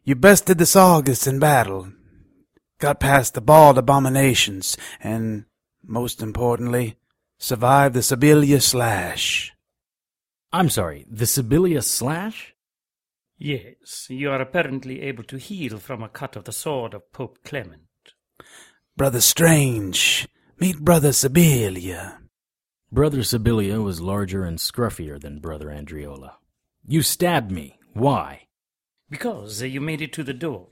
You 0.07 0.15
bested 0.15 0.59
the 0.59 0.65
Sogoths 0.67 1.27
in 1.27 1.41
battle, 1.41 1.91
got 2.79 3.01
past 3.01 3.35
the 3.35 3.41
bald 3.41 3.77
abominations, 3.77 4.77
and, 5.01 5.47
most 5.85 6.23
importantly, 6.23 6.97
survived 7.39 7.97
the 7.97 8.01
Sibilia 8.01 8.63
slash. 8.63 9.53
I'm 10.53 10.71
sorry, 10.71 11.07
the 11.11 11.25
Sibilia 11.25 11.83
slash? 11.83 12.55
Yes, 13.37 14.07
you 14.09 14.31
are 14.31 14.41
apparently 14.41 15.03
able 15.03 15.25
to 15.25 15.39
heal 15.39 15.79
from 15.79 16.05
a 16.05 16.09
cut 16.09 16.37
of 16.37 16.45
the 16.45 16.53
sword 16.53 16.95
of 16.95 17.11
Pope 17.11 17.39
Clement. 17.45 17.83
Brother 18.97 19.21
Strange, 19.21 20.29
meet 20.61 20.79
Brother 20.79 21.11
Sibilia. 21.11 22.19
Brother 22.93 23.23
Sibilia 23.23 23.83
was 23.83 24.01
larger 24.01 24.45
and 24.45 24.59
scruffier 24.59 25.21
than 25.21 25.41
Brother 25.41 25.67
Andriola. 25.67 26.35
You 26.87 27.03
stabbed 27.03 27.51
me. 27.51 27.81
Why? 27.93 28.46
Because 29.09 29.63
uh, 29.63 29.67
you 29.67 29.81
made 29.81 30.03
it 30.03 30.13
to 30.15 30.25
the 30.25 30.35
door. 30.35 30.69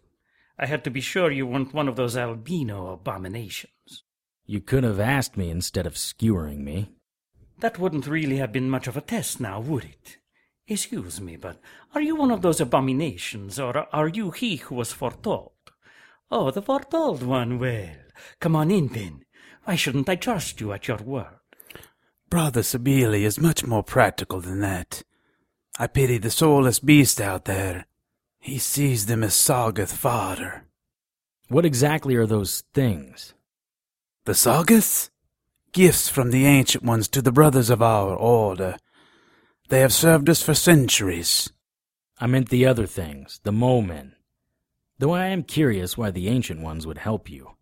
I 0.58 0.66
had 0.66 0.84
to 0.84 0.90
be 0.90 1.00
sure 1.00 1.30
you 1.30 1.46
weren't 1.46 1.74
one 1.74 1.88
of 1.88 1.96
those 1.96 2.16
albino 2.16 2.92
abominations. 2.92 4.04
You 4.46 4.60
could 4.60 4.84
have 4.84 5.00
asked 5.00 5.36
me 5.36 5.50
instead 5.50 5.86
of 5.86 5.96
skewering 5.96 6.64
me. 6.64 6.92
That 7.60 7.78
wouldn't 7.78 8.06
really 8.06 8.36
have 8.36 8.52
been 8.52 8.68
much 8.68 8.86
of 8.86 8.96
a 8.96 9.00
test 9.00 9.40
now, 9.40 9.60
would 9.60 9.84
it? 9.84 10.18
Excuse 10.66 11.20
me, 11.20 11.36
but 11.36 11.60
are 11.94 12.00
you 12.00 12.16
one 12.16 12.30
of 12.30 12.42
those 12.42 12.60
abominations, 12.60 13.58
or 13.58 13.86
are 13.94 14.08
you 14.08 14.30
he 14.30 14.56
who 14.56 14.74
was 14.74 14.92
foretold? 14.92 15.52
Oh, 16.30 16.50
the 16.50 16.62
foretold 16.62 17.22
one, 17.22 17.58
well. 17.58 17.94
Come 18.40 18.56
on 18.56 18.70
in, 18.70 18.88
then. 18.88 19.24
Why 19.64 19.76
shouldn't 19.76 20.08
I 20.08 20.16
trust 20.16 20.60
you 20.60 20.72
at 20.72 20.88
your 20.88 20.98
word? 20.98 21.38
Brother 22.28 22.62
Sibilia 22.62 23.24
is 23.24 23.40
much 23.40 23.64
more 23.64 23.82
practical 23.82 24.40
than 24.40 24.60
that. 24.60 25.02
I 25.78 25.86
pity 25.86 26.18
the 26.18 26.30
soulless 26.30 26.80
beast 26.80 27.20
out 27.20 27.44
there. 27.44 27.86
He 28.44 28.58
sees 28.58 29.06
them 29.06 29.24
as 29.24 29.32
Sogoth 29.32 29.90
fodder. 29.90 30.64
What 31.48 31.64
exactly 31.64 32.14
are 32.16 32.26
those 32.26 32.62
things? 32.74 33.32
The 34.26 34.32
Sogoths? 34.34 35.08
Gifts 35.72 36.10
from 36.10 36.30
the 36.30 36.44
ancient 36.44 36.84
ones 36.84 37.08
to 37.08 37.22
the 37.22 37.32
brothers 37.32 37.70
of 37.70 37.80
our 37.80 38.14
order. 38.14 38.76
They 39.70 39.80
have 39.80 39.94
served 39.94 40.28
us 40.28 40.42
for 40.42 40.52
centuries. 40.52 41.54
I 42.18 42.26
meant 42.26 42.50
the 42.50 42.66
other 42.66 42.84
things, 42.84 43.40
the 43.44 43.50
mole 43.50 43.80
men. 43.80 44.14
Though 44.98 45.14
I 45.14 45.28
am 45.28 45.42
curious 45.42 45.96
why 45.96 46.10
the 46.10 46.28
ancient 46.28 46.60
ones 46.60 46.86
would 46.86 46.98
help 46.98 47.30
you. 47.30 47.52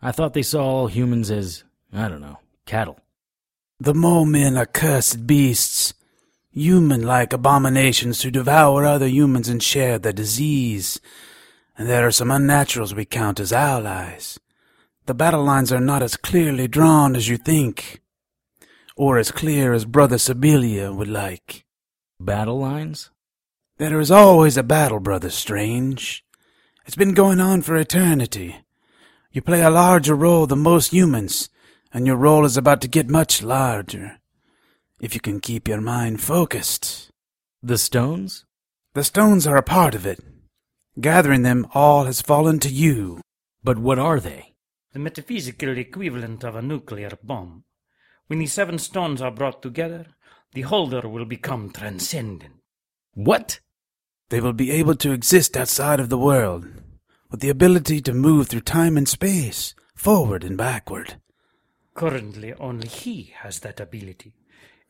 I 0.00 0.10
thought 0.10 0.32
they 0.32 0.42
saw 0.42 0.64
all 0.64 0.86
humans 0.86 1.30
as, 1.30 1.64
I 1.92 2.08
don't 2.08 2.22
know, 2.22 2.38
cattle. 2.64 2.98
The 3.78 3.92
mole 3.92 4.24
men 4.24 4.56
are 4.56 4.64
cursed 4.64 5.26
beasts, 5.26 5.92
human 6.54 7.02
like 7.02 7.32
abominations 7.32 8.22
who 8.22 8.30
devour 8.30 8.84
other 8.84 9.08
humans 9.08 9.48
and 9.48 9.62
share 9.62 9.98
their 9.98 10.12
disease. 10.12 11.00
And 11.76 11.88
there 11.88 12.06
are 12.06 12.12
some 12.12 12.28
unnaturals 12.28 12.94
we 12.94 13.04
count 13.04 13.40
as 13.40 13.52
allies. 13.52 14.38
The 15.06 15.14
battle 15.14 15.42
lines 15.42 15.72
are 15.72 15.80
not 15.80 16.02
as 16.02 16.16
clearly 16.16 16.68
drawn 16.68 17.16
as 17.16 17.28
you 17.28 17.36
think, 17.36 18.00
or 18.96 19.18
as 19.18 19.32
clear 19.32 19.72
as 19.72 19.84
Brother 19.84 20.16
Sibilia 20.16 20.94
would 20.94 21.08
like. 21.08 21.66
Battle 22.20 22.58
lines? 22.58 23.10
There 23.76 23.98
is 23.98 24.10
always 24.10 24.56
a 24.56 24.62
battle, 24.62 25.00
Brother 25.00 25.30
Strange. 25.30 26.24
It's 26.86 26.96
been 26.96 27.12
going 27.12 27.40
on 27.40 27.62
for 27.62 27.76
eternity. 27.76 28.56
You 29.32 29.42
play 29.42 29.62
a 29.62 29.70
larger 29.70 30.14
role 30.14 30.46
than 30.46 30.60
most 30.60 30.92
humans, 30.92 31.50
and 31.92 32.06
your 32.06 32.16
role 32.16 32.44
is 32.44 32.56
about 32.56 32.80
to 32.82 32.88
get 32.88 33.10
much 33.10 33.42
larger. 33.42 34.20
If 35.04 35.14
you 35.14 35.20
can 35.20 35.38
keep 35.38 35.68
your 35.68 35.82
mind 35.82 36.22
focused. 36.22 37.10
The 37.62 37.76
stones? 37.76 38.46
The 38.94 39.04
stones 39.04 39.46
are 39.46 39.58
a 39.58 39.62
part 39.62 39.94
of 39.94 40.06
it. 40.06 40.18
Gathering 40.98 41.42
them 41.42 41.66
all 41.74 42.06
has 42.06 42.22
fallen 42.22 42.58
to 42.60 42.70
you. 42.70 43.20
But 43.62 43.78
what 43.78 43.98
are 43.98 44.18
they? 44.18 44.54
The 44.94 45.00
metaphysical 45.00 45.76
equivalent 45.76 46.42
of 46.42 46.56
a 46.56 46.62
nuclear 46.62 47.10
bomb. 47.22 47.64
When 48.28 48.38
the 48.38 48.46
seven 48.46 48.78
stones 48.78 49.20
are 49.20 49.30
brought 49.30 49.60
together, 49.60 50.06
the 50.54 50.62
holder 50.62 51.06
will 51.06 51.26
become 51.26 51.68
transcendent. 51.68 52.54
What? 53.12 53.60
They 54.30 54.40
will 54.40 54.54
be 54.54 54.70
able 54.70 54.94
to 54.94 55.12
exist 55.12 55.54
outside 55.54 56.00
of 56.00 56.08
the 56.08 56.16
world, 56.16 56.66
with 57.30 57.40
the 57.40 57.50
ability 57.50 58.00
to 58.00 58.14
move 58.14 58.48
through 58.48 58.62
time 58.62 58.96
and 58.96 59.06
space, 59.06 59.74
forward 59.94 60.44
and 60.44 60.56
backward. 60.56 61.20
Currently, 61.92 62.54
only 62.54 62.88
he 62.88 63.34
has 63.42 63.60
that 63.60 63.80
ability. 63.80 64.32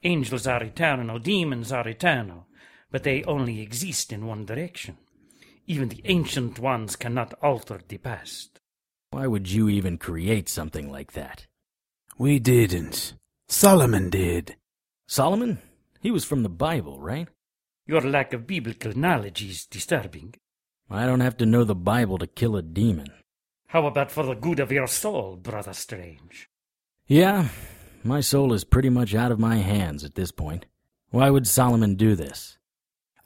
Angels 0.05 0.47
are 0.47 0.63
eternal, 0.63 1.19
demons 1.19 1.73
are 1.73 1.89
eternal, 1.89 2.47
but 2.91 3.05
they 3.05 3.25
only 3.25 3.61
exist 3.61 4.13
in 4.13 4.27
one 4.27 4.45
direction. 4.45 4.99
Even 5.67 5.89
the 5.89 6.03
ancient 6.05 6.59
ones 6.59 6.95
cannot 6.95 7.33
alter 7.43 7.81
the 7.89 7.97
past. 7.97 8.61
Why 9.11 9.27
would 9.27 9.51
you 9.51 9.71
even 9.71 9.97
create 9.97 10.49
something 10.51 10.91
like 10.93 11.13
that? 11.13 11.47
We 12.19 12.39
didn't. 12.39 13.15
Solomon 13.49 14.11
did. 14.11 14.57
Solomon? 15.09 15.59
He 16.01 16.11
was 16.11 16.25
from 16.27 16.43
the 16.43 16.51
Bible, 16.51 17.01
right? 17.01 17.29
Your 17.87 18.03
lack 18.03 18.35
of 18.35 18.47
biblical 18.47 18.97
knowledge 18.97 19.43
is 19.43 19.65
disturbing. 19.65 20.35
I 20.91 21.07
don't 21.07 21.21
have 21.21 21.39
to 21.39 21.47
know 21.47 21.65
the 21.65 21.75
Bible 21.75 22.19
to 22.19 22.27
kill 22.27 22.57
a 22.57 22.63
demon. 22.63 23.09
How 23.69 23.87
about 23.87 24.11
for 24.11 24.25
the 24.25 24.35
good 24.35 24.61
of 24.61 24.71
your 24.71 24.87
soul, 24.87 25.37
Brother 25.37 25.73
Strange? 25.73 26.51
Yeah, 27.07 27.49
my 28.05 28.21
soul 28.21 28.53
is 28.53 28.65
pretty 28.65 28.91
much 28.91 29.15
out 29.15 29.33
of 29.33 29.39
my 29.39 29.57
hands 29.57 30.05
at 30.05 30.15
this 30.15 30.31
point. 30.31 30.67
Why 31.11 31.31
would 31.31 31.47
Solomon 31.47 31.95
do 31.95 32.15
this? 32.15 32.59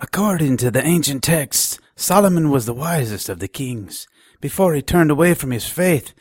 According 0.00 0.58
to 0.58 0.70
the 0.70 0.86
ancient 0.86 1.24
texts, 1.24 1.80
Solomon 1.96 2.50
was 2.50 2.66
the 2.66 2.74
wisest 2.74 3.28
of 3.28 3.40
the 3.40 3.48
kings. 3.48 4.06
Before 4.40 4.74
he 4.74 4.82
turned 4.82 5.10
away 5.10 5.34
from 5.34 5.50
his 5.50 5.66
faith, 5.66 6.14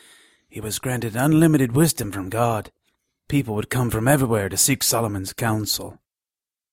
he 0.49 0.59
was 0.59 0.79
granted 0.79 1.15
unlimited 1.15 1.73
wisdom 1.73 2.11
from 2.11 2.29
God. 2.29 2.71
People 3.27 3.53
would 3.53 3.69
come 3.69 3.91
from 3.91 4.07
everywhere 4.07 4.49
to 4.49 4.57
seek 4.57 4.81
Solomon's 4.81 5.33
counsel. 5.33 5.99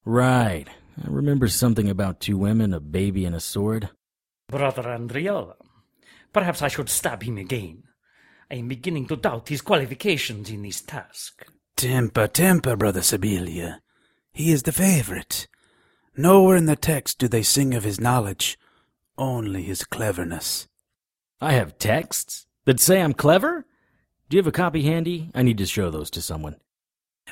Right. 0.07 0.69
I 1.03 1.09
remember 1.09 1.49
something 1.49 1.91
about 1.91 2.21
two 2.21 2.39
women, 2.39 2.73
a 2.73 2.81
baby, 2.81 3.27
and 3.27 3.35
a 3.35 3.41
sword. 3.41 3.91
Brother 4.49 4.85
Andriola, 4.85 5.57
perhaps 6.33 6.63
I 6.63 6.69
should 6.69 6.89
stab 6.89 7.23
him 7.25 7.37
again. 7.37 7.83
I 8.51 8.55
am 8.55 8.69
beginning 8.69 9.09
to 9.09 9.17
doubt 9.17 9.49
his 9.49 9.61
qualifications 9.61 10.49
in 10.49 10.63
this 10.63 10.81
task. 10.81 11.45
Temper, 11.77 12.29
temper, 12.29 12.77
Brother 12.77 13.01
Sibilia. 13.01 13.81
He 14.33 14.53
is 14.53 14.63
the 14.63 14.73
favorite. 14.73 15.49
Nowhere 16.17 16.57
in 16.57 16.67
the 16.67 16.77
text 16.77 17.19
do 17.19 17.27
they 17.27 17.43
sing 17.43 17.75
of 17.75 17.83
his 17.83 18.01
knowledge, 18.01 18.59
only 19.19 19.63
his 19.63 19.85
cleverness. 19.85 20.69
I 21.41 21.53
have 21.53 21.79
texts 21.79 22.47
that 22.65 22.81
say 22.81 23.03
I'm 23.03 23.13
clever? 23.13 23.67
Do 24.29 24.37
you 24.37 24.43
have 24.43 24.47
a 24.47 24.53
copy 24.53 24.83
handy? 24.83 25.31
I 25.35 25.43
need 25.43 25.59
to 25.59 25.67
show 25.67 25.91
those 25.91 26.11
to 26.11 26.23
someone. 26.23 26.57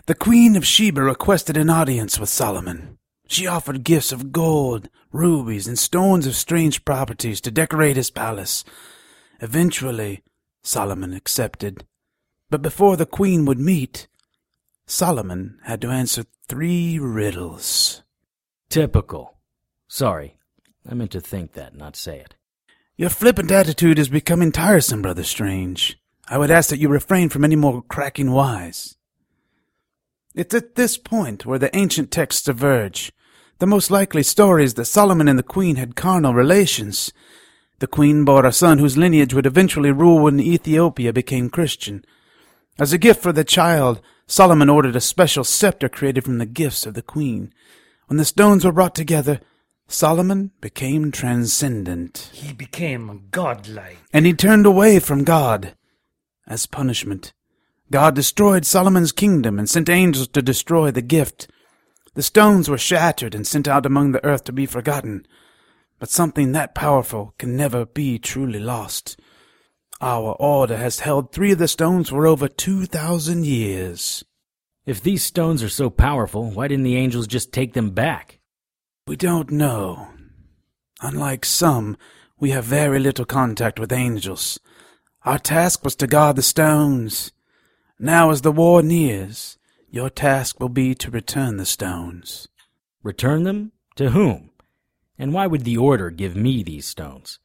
The 0.06 0.14
Queen 0.14 0.56
of 0.56 0.66
Sheba 0.66 1.02
requested 1.02 1.56
an 1.56 1.70
audience 1.70 2.18
with 2.18 2.28
Solomon. 2.28 2.98
She 3.28 3.46
offered 3.46 3.84
gifts 3.84 4.10
of 4.10 4.32
gold, 4.32 4.88
rubies, 5.12 5.68
and 5.68 5.78
stones 5.78 6.26
of 6.26 6.34
strange 6.34 6.84
properties 6.84 7.40
to 7.42 7.50
decorate 7.50 7.96
his 7.96 8.10
palace. 8.10 8.64
Eventually, 9.40 10.22
Solomon 10.62 11.14
accepted. 11.14 11.86
But 12.50 12.62
before 12.62 12.96
the 12.96 13.06
queen 13.06 13.44
would 13.46 13.60
meet, 13.60 14.08
Solomon 14.86 15.58
had 15.64 15.80
to 15.82 15.88
answer 15.88 16.24
three 16.48 16.98
riddles. 16.98 18.02
Typical. 18.68 19.38
Sorry, 19.88 20.36
I 20.88 20.94
meant 20.94 21.12
to 21.12 21.20
think 21.20 21.52
that, 21.52 21.76
not 21.76 21.96
say 21.96 22.18
it. 22.18 22.34
Your 22.96 23.10
flippant 23.10 23.50
attitude 23.50 23.98
is 23.98 24.08
becoming 24.08 24.52
tiresome, 24.52 25.02
Brother 25.02 25.24
Strange. 25.24 25.98
I 26.28 26.38
would 26.38 26.50
ask 26.50 26.70
that 26.70 26.78
you 26.78 26.88
refrain 26.88 27.28
from 27.28 27.44
any 27.44 27.56
more 27.56 27.82
cracking 27.82 28.30
wise. 28.32 28.96
It's 30.34 30.54
at 30.54 30.76
this 30.76 30.96
point 30.96 31.44
where 31.44 31.58
the 31.58 31.74
ancient 31.76 32.10
texts 32.10 32.42
diverge. 32.42 33.12
The 33.58 33.66
most 33.66 33.90
likely 33.90 34.22
story 34.22 34.64
is 34.64 34.74
that 34.74 34.86
Solomon 34.86 35.28
and 35.28 35.38
the 35.38 35.42
queen 35.42 35.76
had 35.76 35.94
carnal 35.94 36.34
relations. 36.34 37.12
The 37.80 37.86
queen 37.86 38.24
bore 38.24 38.46
a 38.46 38.52
son 38.52 38.78
whose 38.78 38.96
lineage 38.96 39.34
would 39.34 39.46
eventually 39.46 39.90
rule 39.90 40.20
when 40.20 40.40
Ethiopia 40.40 41.12
became 41.12 41.50
Christian. 41.50 42.04
As 42.78 42.92
a 42.92 42.98
gift 42.98 43.22
for 43.22 43.32
the 43.32 43.44
child, 43.44 44.00
Solomon 44.26 44.68
ordered 44.68 44.96
a 44.96 45.00
special 45.00 45.44
scepter 45.44 45.88
created 45.88 46.24
from 46.24 46.38
the 46.38 46.46
gifts 46.46 46.86
of 46.86 46.94
the 46.94 47.02
queen. 47.02 47.52
When 48.06 48.16
the 48.16 48.24
stones 48.24 48.64
were 48.64 48.72
brought 48.72 48.94
together, 48.94 49.40
Solomon 49.88 50.52
became 50.60 51.12
transcendent. 51.12 52.30
He 52.32 52.52
became 52.52 53.28
godlike. 53.30 53.98
And 54.12 54.24
he 54.24 54.32
turned 54.32 54.64
away 54.64 54.98
from 54.98 55.24
God. 55.24 55.74
As 56.46 56.66
punishment, 56.66 57.32
God 57.90 58.14
destroyed 58.14 58.64
Solomon's 58.64 59.12
kingdom 59.12 59.58
and 59.58 59.68
sent 59.68 59.88
angels 59.88 60.28
to 60.28 60.40
destroy 60.40 60.90
the 60.90 61.02
gift. 61.02 61.48
The 62.14 62.22
stones 62.22 62.68
were 62.68 62.78
shattered 62.78 63.34
and 63.34 63.46
sent 63.46 63.68
out 63.68 63.84
among 63.84 64.12
the 64.12 64.24
earth 64.24 64.44
to 64.44 64.52
be 64.52 64.66
forgotten. 64.66 65.26
But 65.98 66.10
something 66.10 66.52
that 66.52 66.74
powerful 66.74 67.34
can 67.38 67.56
never 67.56 67.84
be 67.84 68.18
truly 68.18 68.58
lost. 68.58 69.20
Our 70.02 70.32
order 70.40 70.76
has 70.78 70.98
held 70.98 71.30
three 71.30 71.52
of 71.52 71.58
the 71.58 71.68
stones 71.68 72.08
for 72.08 72.26
over 72.26 72.48
two 72.48 72.86
thousand 72.86 73.46
years. 73.46 74.24
If 74.84 75.00
these 75.00 75.22
stones 75.22 75.62
are 75.62 75.68
so 75.68 75.90
powerful, 75.90 76.50
why 76.50 76.66
didn't 76.66 76.82
the 76.82 76.96
angels 76.96 77.28
just 77.28 77.52
take 77.52 77.74
them 77.74 77.90
back? 77.90 78.40
We 79.06 79.14
don't 79.14 79.52
know. 79.52 80.08
Unlike 81.02 81.44
some, 81.44 81.96
we 82.40 82.50
have 82.50 82.64
very 82.64 82.98
little 82.98 83.24
contact 83.24 83.78
with 83.78 83.92
angels. 83.92 84.58
Our 85.24 85.38
task 85.38 85.84
was 85.84 85.94
to 85.96 86.08
guard 86.08 86.34
the 86.34 86.42
stones. 86.42 87.30
Now 87.96 88.32
as 88.32 88.42
the 88.42 88.50
war 88.50 88.82
nears, 88.82 89.56
your 89.88 90.10
task 90.10 90.58
will 90.58 90.68
be 90.68 90.96
to 90.96 91.12
return 91.12 91.58
the 91.58 91.66
stones. 91.66 92.48
Return 93.04 93.44
them? 93.44 93.70
To 93.96 94.10
whom? 94.10 94.50
And 95.16 95.32
why 95.32 95.46
would 95.46 95.62
the 95.62 95.76
Order 95.76 96.10
give 96.10 96.34
me 96.34 96.64
these 96.64 96.86
stones? 96.86 97.38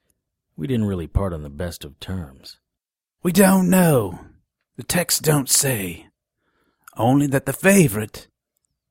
We 0.57 0.65
didn't 0.65 0.87
really 0.87 1.05
part 1.05 1.33
on 1.33 1.43
the 1.43 1.49
best 1.49 1.85
of 1.85 1.99
terms. 1.99 2.57
We 3.21 3.31
don't 3.31 3.69
know. 3.69 4.19
The 4.75 4.83
texts 4.83 5.21
don't 5.21 5.49
say. 5.49 6.07
Only 6.97 7.27
that 7.27 7.45
the 7.45 7.53
favorite, 7.53 8.27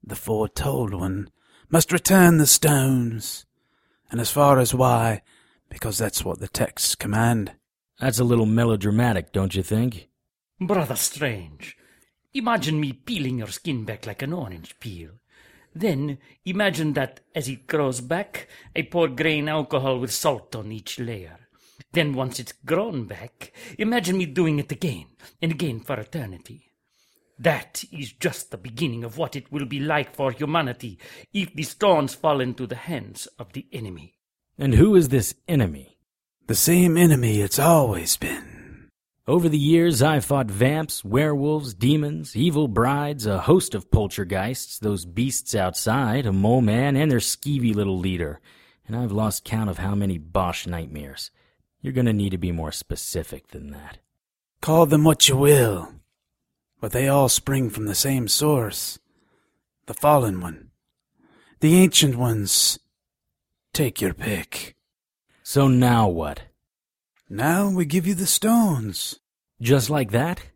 the 0.02 0.14
foretold 0.14 0.94
one, 0.94 1.29
must 1.68 1.90
return 1.90 2.38
the 2.38 2.46
stones. 2.46 3.46
And 4.12 4.20
as 4.20 4.31
far 4.31 4.61
as 4.61 4.72
why, 4.72 5.22
because 5.68 5.98
that's 5.98 6.24
what 6.24 6.38
the 6.38 6.46
texts 6.46 6.94
command. 6.94 7.52
That's 7.98 8.20
a 8.20 8.24
little 8.24 8.46
melodramatic, 8.46 9.33
don't 9.33 9.57
you 9.57 9.64
think? 9.64 10.09
Brother 10.61 10.94
Strange, 10.94 11.76
imagine 12.33 12.79
me 12.79 12.92
peeling 12.92 13.38
your 13.38 13.48
skin 13.48 13.85
back 13.85 14.07
like 14.07 14.22
an 14.22 14.33
orange 14.33 14.79
peel. 14.79 15.11
Then 15.74 16.18
imagine 16.44 16.92
that 16.92 17.20
as 17.35 17.48
it 17.48 17.66
grows 17.66 18.00
back, 18.00 18.46
I 18.74 18.83
pour 18.83 19.09
grain 19.09 19.48
alcohol 19.48 19.98
with 19.98 20.12
salt 20.12 20.55
on 20.55 20.70
each 20.70 21.00
layer. 21.00 21.40
Then 21.92 22.12
once 22.12 22.38
it's 22.38 22.53
grown 22.53 23.07
back, 23.07 23.53
imagine 23.79 24.18
me 24.18 24.27
doing 24.27 24.59
it 24.59 24.72
again 24.72 25.07
and 25.40 25.53
again 25.53 25.81
for 25.81 25.99
eternity. 25.99 26.72
That 27.38 27.85
is 27.92 28.12
just 28.12 28.51
the 28.51 28.57
beginning 28.57 29.05
of 29.05 29.18
what 29.18 29.37
it 29.37 29.53
will 29.53 29.66
be 29.66 29.81
like 29.81 30.14
for 30.14 30.31
humanity 30.31 30.99
if 31.33 31.55
the 31.55 31.62
stones 31.64 32.14
fall 32.14 32.40
into 32.40 32.66
the 32.66 32.77
hands 32.77 33.29
of 33.38 33.53
the 33.53 33.66
enemy. 33.72 34.14
And 34.59 34.75
who 34.75 34.96
is 34.96 35.11
this 35.11 35.35
enemy? 35.46 35.99
The 36.46 36.55
same 36.55 36.96
enemy 36.96 37.40
it's 37.40 37.59
always 37.59 38.16
been. 38.16 38.88
Over 39.29 39.49
the 39.49 39.59
years, 39.59 40.03
I've 40.03 40.25
fought 40.25 40.49
vamps, 40.49 41.05
werewolves, 41.05 41.75
demons, 41.75 42.37
evil 42.37 42.68
brides, 42.68 43.27
a 43.27 43.40
host 43.40 43.75
of 43.75 43.90
poltergeists, 43.90 44.79
those 44.79 45.05
beasts 45.05 45.55
outside, 45.55 46.27
a 46.27 46.33
mole 46.33 46.61
man, 46.61 46.94
and 46.96 47.11
their 47.11 47.18
skeevy 47.18 47.75
little 47.75 47.99
leader. 47.99 48.40
And 48.87 48.96
I've 48.96 49.11
lost 49.11 49.44
count 49.44 49.68
of 49.68 49.79
how 49.79 49.96
many 49.96 50.16
Bosch 50.16 50.66
nightmares. 50.66 51.33
You're 51.87 51.92
gonna 51.92 52.12
need 52.12 52.31
to 52.31 52.37
be 52.37 52.51
more 52.51 52.72
specific 52.72 53.46
than 53.53 53.70
that. 53.70 53.99
Call 54.61 54.87
them 54.87 55.05
what 55.05 55.29
you 55.29 55.37
will, 55.37 55.92
but 56.81 56.90
they 56.90 57.07
all 57.07 57.29
spring 57.29 57.70
from 57.70 57.87
the 57.87 57.94
same 57.94 58.27
source. 58.27 58.99
The 59.87 59.94
fallen 59.94 60.40
one. 60.40 60.72
The 61.61 61.77
ancient 61.77 62.16
ones. 62.16 62.81
Take 63.72 64.01
your 64.01 64.14
pick. 64.14 64.75
So 65.44 65.68
now 65.68 66.09
what? 66.09 66.40
Now 67.31 67.70
we 67.70 67.85
give 67.85 68.05
you 68.05 68.14
the 68.14 68.27
stones. 68.27 69.20
Just 69.61 69.88
like 69.88 70.11
that? 70.11 70.46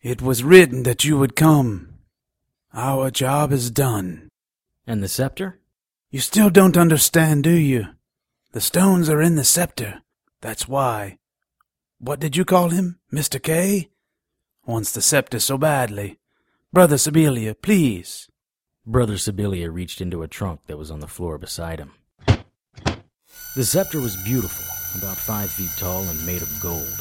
It 0.00 0.22
was 0.22 0.42
written 0.42 0.84
that 0.84 1.04
you 1.04 1.18
would 1.18 1.36
come. 1.36 1.98
Our 2.72 3.10
job 3.10 3.52
is 3.52 3.70
done. 3.70 4.30
And 4.86 5.02
the 5.02 5.08
scepter? 5.08 5.60
You 6.10 6.20
still 6.20 6.48
don't 6.48 6.78
understand, 6.78 7.44
do 7.44 7.50
you? 7.50 7.88
The 8.52 8.62
stones 8.62 9.10
are 9.10 9.20
in 9.20 9.34
the 9.34 9.44
scepter. 9.44 10.00
That's 10.46 10.68
why. 10.68 11.18
What 11.98 12.20
did 12.20 12.36
you 12.36 12.44
call 12.44 12.68
him? 12.68 13.00
Mr. 13.12 13.42
K? 13.42 13.90
Wants 14.64 14.92
the 14.92 15.02
scepter 15.02 15.40
so 15.40 15.58
badly. 15.58 16.20
Brother 16.72 16.94
Sibilia, 16.94 17.60
please. 17.60 18.30
Brother 18.86 19.14
Sibilia 19.14 19.74
reached 19.74 20.00
into 20.00 20.22
a 20.22 20.28
trunk 20.28 20.60
that 20.68 20.78
was 20.78 20.88
on 20.88 21.00
the 21.00 21.08
floor 21.08 21.36
beside 21.36 21.80
him. 21.80 21.94
The 23.56 23.64
scepter 23.64 24.00
was 24.00 24.22
beautiful, 24.22 24.64
about 24.96 25.16
five 25.16 25.50
feet 25.50 25.72
tall 25.78 26.04
and 26.04 26.24
made 26.24 26.42
of 26.42 26.60
gold. 26.62 26.94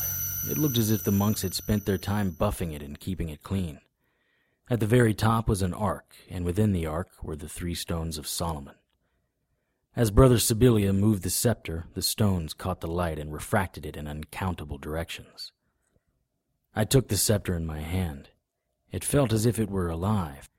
It 0.50 0.58
looked 0.58 0.80
as 0.80 0.90
if 0.90 1.04
the 1.04 1.12
monks 1.12 1.44
had 1.44 1.54
spent 1.54 1.86
their 1.86 2.00
time 2.00 2.32
buffing 2.32 2.74
it 2.74 2.82
and 2.82 3.00
keeping 3.00 3.30
it 3.30 3.44
clean. 3.44 3.80
At 4.72 4.80
the 4.80 4.88
very 4.88 5.14
top 5.14 5.48
was 5.48 5.62
an 5.62 5.76
ark, 5.76 6.16
and 6.32 6.46
within 6.46 6.72
the 6.72 6.88
ark 6.88 7.10
were 7.22 7.36
the 7.36 7.48
three 7.48 7.76
stones 7.76 8.18
of 8.18 8.26
Solomon. 8.26 8.74
As 9.98 10.12
Brother 10.12 10.36
Sibilia 10.36 10.94
moved 10.94 11.24
the 11.24 11.30
scepter, 11.30 11.86
the 11.94 12.02
stones 12.02 12.54
caught 12.54 12.82
the 12.82 12.88
light 12.88 13.18
and 13.18 13.32
refracted 13.32 13.86
it 13.86 13.96
in 13.96 14.08
uncountable 14.08 14.78
directions. 14.78 15.54
I 16.76 16.84
took 16.84 17.08
the 17.08 17.16
scepter 17.16 17.56
in 17.56 17.66
my 17.66 17.80
hand. 17.80 18.30
It 18.92 19.06
felt 19.06 19.32
as 19.32 19.46
if 19.46 19.58
it 19.58 19.70
were 19.70 19.88
alive. 19.88 20.50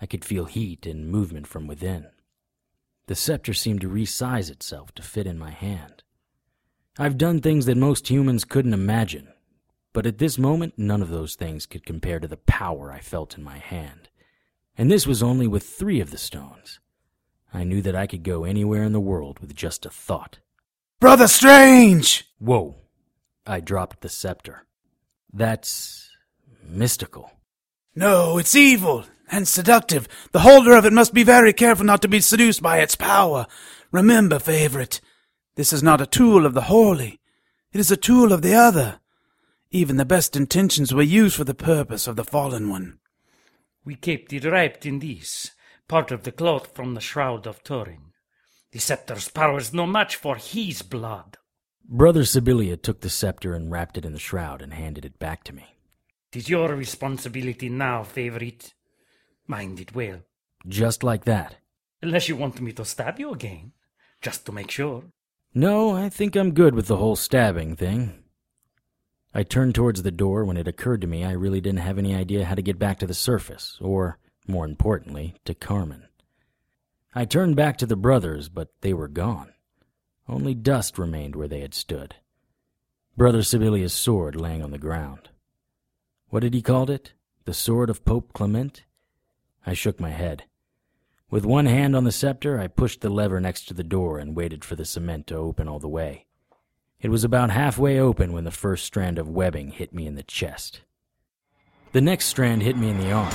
I 0.00 0.06
could 0.06 0.24
feel 0.24 0.46
heat 0.46 0.86
and 0.86 1.10
movement 1.10 1.46
from 1.46 1.66
within. 1.66 2.06
The 3.08 3.14
scepter 3.14 3.52
seemed 3.52 3.82
to 3.82 3.90
resize 3.90 4.50
itself 4.50 4.94
to 4.94 5.02
fit 5.02 5.26
in 5.26 5.38
my 5.38 5.50
hand. 5.50 6.02
I've 6.98 7.18
done 7.18 7.42
things 7.42 7.66
that 7.66 7.76
most 7.76 8.08
humans 8.08 8.46
couldn't 8.46 8.72
imagine, 8.72 9.28
but 9.92 10.06
at 10.06 10.16
this 10.16 10.38
moment, 10.38 10.78
none 10.78 11.02
of 11.02 11.10
those 11.10 11.34
things 11.34 11.66
could 11.66 11.84
compare 11.84 12.20
to 12.20 12.28
the 12.28 12.38
power 12.38 12.90
I 12.90 13.00
felt 13.00 13.36
in 13.36 13.44
my 13.44 13.58
hand. 13.58 14.08
And 14.78 14.90
this 14.90 15.06
was 15.06 15.22
only 15.22 15.46
with 15.46 15.64
three 15.64 16.00
of 16.00 16.10
the 16.10 16.18
stones. 16.18 16.80
I 17.52 17.64
knew 17.64 17.80
that 17.82 17.96
I 17.96 18.06
could 18.06 18.22
go 18.22 18.44
anywhere 18.44 18.82
in 18.82 18.92
the 18.92 19.00
world 19.00 19.38
with 19.40 19.54
just 19.54 19.86
a 19.86 19.90
thought. 19.90 20.38
Brother 21.00 21.28
Strange! 21.28 22.24
Whoa. 22.38 22.76
I 23.46 23.60
dropped 23.60 24.02
the 24.02 24.08
scepter. 24.08 24.66
That's 25.32 26.10
mystical. 26.62 27.30
No, 27.94 28.38
it's 28.38 28.54
evil 28.54 29.04
and 29.30 29.48
seductive. 29.48 30.08
The 30.32 30.40
holder 30.40 30.74
of 30.74 30.84
it 30.84 30.92
must 30.92 31.14
be 31.14 31.22
very 31.22 31.52
careful 31.52 31.86
not 31.86 32.02
to 32.02 32.08
be 32.08 32.20
seduced 32.20 32.62
by 32.62 32.78
its 32.78 32.94
power. 32.94 33.46
Remember, 33.90 34.38
favorite, 34.38 35.00
this 35.54 35.72
is 35.72 35.82
not 35.82 36.00
a 36.00 36.06
tool 36.06 36.46
of 36.46 36.54
the 36.54 36.62
holy. 36.62 37.20
It 37.72 37.80
is 37.80 37.90
a 37.90 37.96
tool 37.96 38.32
of 38.32 38.42
the 38.42 38.54
other. 38.54 39.00
Even 39.70 39.96
the 39.96 40.04
best 40.04 40.36
intentions 40.36 40.94
were 40.94 41.02
used 41.02 41.36
for 41.36 41.44
the 41.44 41.54
purpose 41.54 42.06
of 42.06 42.16
the 42.16 42.24
fallen 42.24 42.70
one. 42.70 42.98
We 43.84 43.94
kept 43.94 44.32
it 44.32 44.44
wrapped 44.44 44.86
in 44.86 44.98
this, 44.98 45.52
part 45.88 46.10
of 46.10 46.22
the 46.22 46.32
cloth 46.32 46.74
from 46.74 46.94
the 46.94 47.00
shroud 47.00 47.46
of 47.46 47.64
Turin. 47.64 48.12
The 48.72 48.78
scepter's 48.78 49.28
power 49.28 49.58
is 49.58 49.72
no 49.72 49.86
match 49.86 50.16
for 50.16 50.36
his 50.36 50.82
blood. 50.82 51.38
Brother 51.88 52.22
Sibilia 52.22 52.80
took 52.80 53.00
the 53.00 53.08
scepter 53.08 53.54
and 53.54 53.70
wrapped 53.70 53.96
it 53.96 54.04
in 54.04 54.12
the 54.12 54.18
shroud 54.18 54.60
and 54.60 54.74
handed 54.74 55.06
it 55.06 55.18
back 55.18 55.42
to 55.44 55.54
me. 55.54 55.64
It 56.30 56.38
is 56.38 56.48
your 56.50 56.74
responsibility 56.74 57.70
now, 57.70 58.02
favorite. 58.02 58.74
Mind 59.46 59.80
it 59.80 59.94
well. 59.94 60.20
Just 60.66 61.02
like 61.02 61.24
that. 61.24 61.56
Unless 62.02 62.28
you 62.28 62.36
want 62.36 62.60
me 62.60 62.72
to 62.72 62.84
stab 62.84 63.18
you 63.18 63.32
again, 63.32 63.72
just 64.20 64.44
to 64.44 64.52
make 64.52 64.70
sure. 64.70 65.04
No, 65.54 65.96
I 65.96 66.10
think 66.10 66.36
I'm 66.36 66.52
good 66.52 66.74
with 66.74 66.86
the 66.86 66.98
whole 66.98 67.16
stabbing 67.16 67.74
thing. 67.74 68.22
I 69.34 69.42
turned 69.42 69.74
towards 69.74 70.02
the 70.02 70.10
door 70.10 70.44
when 70.44 70.58
it 70.58 70.68
occurred 70.68 71.00
to 71.00 71.06
me 71.06 71.24
I 71.24 71.32
really 71.32 71.62
didn't 71.62 71.80
have 71.80 71.98
any 71.98 72.14
idea 72.14 72.44
how 72.44 72.54
to 72.54 72.62
get 72.62 72.78
back 72.78 72.98
to 72.98 73.06
the 73.06 73.14
surface, 73.14 73.78
or, 73.80 74.18
more 74.48 74.64
importantly, 74.64 75.34
to 75.44 75.54
Carmen. 75.54 76.08
I 77.14 77.24
turned 77.24 77.56
back 77.56 77.76
to 77.78 77.86
the 77.86 77.96
brothers, 77.96 78.48
but 78.48 78.72
they 78.80 78.92
were 78.92 79.08
gone. 79.08 79.52
Only 80.28 80.54
dust 80.54 80.98
remained 80.98 81.36
where 81.36 81.48
they 81.48 81.60
had 81.60 81.74
stood. 81.74 82.16
Brother 83.16 83.42
Sibilia's 83.42 83.92
sword 83.92 84.36
laying 84.36 84.62
on 84.62 84.70
the 84.70 84.78
ground. 84.78 85.30
What 86.28 86.42
had 86.42 86.54
he 86.54 86.62
called 86.62 86.90
it? 86.90 87.14
The 87.44 87.54
sword 87.54 87.90
of 87.90 88.04
Pope 88.04 88.32
Clement? 88.32 88.84
I 89.66 89.72
shook 89.72 89.98
my 89.98 90.10
head. 90.10 90.44
With 91.30 91.44
one 91.44 91.66
hand 91.66 91.94
on 91.96 92.04
the 92.04 92.12
scepter, 92.12 92.58
I 92.58 92.68
pushed 92.68 93.00
the 93.00 93.10
lever 93.10 93.40
next 93.40 93.66
to 93.68 93.74
the 93.74 93.84
door 93.84 94.18
and 94.18 94.36
waited 94.36 94.64
for 94.64 94.76
the 94.76 94.84
cement 94.84 95.26
to 95.26 95.36
open 95.36 95.68
all 95.68 95.78
the 95.78 95.88
way. 95.88 96.26
It 97.00 97.10
was 97.10 97.22
about 97.22 97.50
halfway 97.50 97.98
open 97.98 98.32
when 98.32 98.44
the 98.44 98.50
first 98.50 98.84
strand 98.84 99.18
of 99.18 99.28
webbing 99.28 99.70
hit 99.70 99.94
me 99.94 100.06
in 100.06 100.14
the 100.14 100.22
chest. 100.22 100.80
The 101.92 102.00
next 102.00 102.26
strand 102.26 102.62
hit 102.62 102.76
me 102.76 102.90
in 102.90 102.98
the 102.98 103.12
arm. 103.12 103.34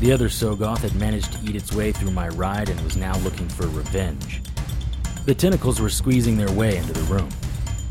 The 0.00 0.12
other 0.12 0.30
Sogoth 0.30 0.78
had 0.78 0.94
managed 0.94 1.34
to 1.34 1.46
eat 1.46 1.54
its 1.54 1.74
way 1.74 1.92
through 1.92 2.12
my 2.12 2.28
ride 2.28 2.70
and 2.70 2.80
was 2.80 2.96
now 2.96 3.18
looking 3.18 3.50
for 3.50 3.66
revenge. 3.66 4.40
The 5.26 5.34
tentacles 5.34 5.78
were 5.78 5.90
squeezing 5.90 6.38
their 6.38 6.50
way 6.50 6.78
into 6.78 6.94
the 6.94 7.02
room. 7.02 7.28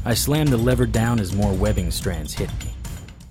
I 0.06 0.16
slammed 0.16 0.50
the 0.50 0.58
lever 0.58 0.88
down 0.88 1.20
as 1.20 1.36
more 1.36 1.54
webbing 1.54 1.92
strands 1.92 2.34
hit 2.34 2.50
me. 2.66 2.74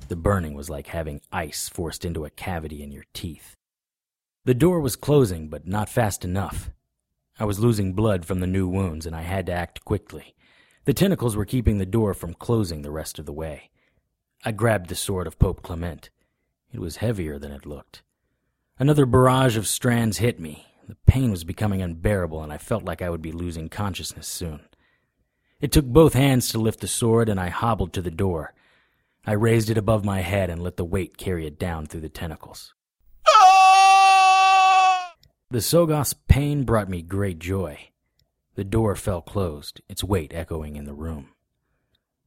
The 0.07 0.15
burning 0.15 0.55
was 0.55 0.71
like 0.71 0.87
having 0.87 1.21
ice 1.33 1.69
forced 1.69 2.05
into 2.05 2.25
a 2.25 2.31
cavity 2.31 2.81
in 2.81 2.93
your 2.93 3.05
teeth. 3.13 3.57
The 4.45 4.55
door 4.55 4.79
was 4.79 4.95
closing, 4.95 5.49
but 5.49 5.67
not 5.67 5.89
fast 5.89 6.25
enough. 6.25 6.71
I 7.37 7.47
was 7.47 7.59
losing 7.59 7.95
blood 7.95 8.25
from 8.25 8.39
the 8.39 8.47
new 8.47 8.69
wounds, 8.69 9.07
and 9.07 9.17
I 9.17 9.23
had 9.23 9.47
to 9.47 9.53
act 9.53 9.85
quickly. 9.85 10.37
The 10.85 10.95
tentacles 10.95 11.35
were 11.35 11.45
keeping 11.45 11.79
the 11.79 11.85
door 11.85 12.15
from 12.15 12.33
closing 12.33 12.83
the 12.83 12.93
rest 12.93 13.19
of 13.19 13.27
the 13.27 13.33
way. 13.33 13.71
I 14.45 14.53
grabbed 14.53 14.89
the 14.89 14.95
sword 14.95 15.27
of 15.27 15.41
Pope 15.41 15.65
Clement. 15.65 16.11
It 16.73 16.79
was 16.79 16.99
heavier 16.99 17.41
than 17.41 17.51
it 17.51 17.67
looked. 17.67 18.03
Another 18.81 19.07
barrage 19.07 19.57
of 19.57 19.67
strands 19.67 20.19
hit 20.19 20.39
me. 20.39 20.65
The 20.87 20.97
pain 21.07 21.33
was 21.33 21.43
becoming 21.43 21.83
unbearable, 21.83 22.43
and 22.45 22.53
I 22.53 22.59
felt 22.59 22.85
like 22.85 23.03
I 23.03 23.11
would 23.11 23.21
be 23.21 23.33
losing 23.33 23.69
consciousness 23.69 24.29
soon. 24.29 24.61
It 25.61 25.73
took 25.73 25.85
both 25.85 26.15
hands 26.15 26.49
to 26.51 26.59
lift 26.59 26.79
the 26.79 26.87
sword, 26.87 27.29
and 27.29 27.41
I 27.41 27.49
hobbled 27.49 27.93
to 27.95 28.03
the 28.03 28.13
door. 28.13 28.55
I 29.27 29.33
raised 29.33 29.69
it 29.69 29.77
above 29.77 30.05
my 30.05 30.21
head 30.21 30.49
and 30.49 30.63
let 30.63 30.77
the 30.77 30.85
weight 30.85 31.17
carry 31.17 31.45
it 31.45 31.59
down 31.59 31.87
through 31.87 32.03
the 32.03 32.09
tentacles. 32.09 32.73
The 35.51 35.59
Sogoth's 35.59 36.15
pain 36.15 36.63
brought 36.63 36.89
me 36.89 37.03
great 37.03 37.41
joy. 37.41 37.91
The 38.55 38.65
door 38.65 38.95
fell 38.95 39.23
closed, 39.23 39.81
its 39.89 40.05
weight 40.05 40.33
echoing 40.33 40.77
in 40.77 40.85
the 40.85 40.95
room. 40.95 41.31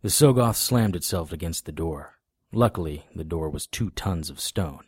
The 0.02 0.10
Sogoth 0.10 0.56
slammed 0.56 0.98
itself 0.98 1.32
against 1.32 1.66
the 1.66 1.72
door. 1.72 2.16
Luckily, 2.52 3.06
the 3.16 3.24
door 3.24 3.50
was 3.50 3.68
two 3.68 3.92
tons 3.92 4.30
of 4.30 4.40
stone. 4.40 4.84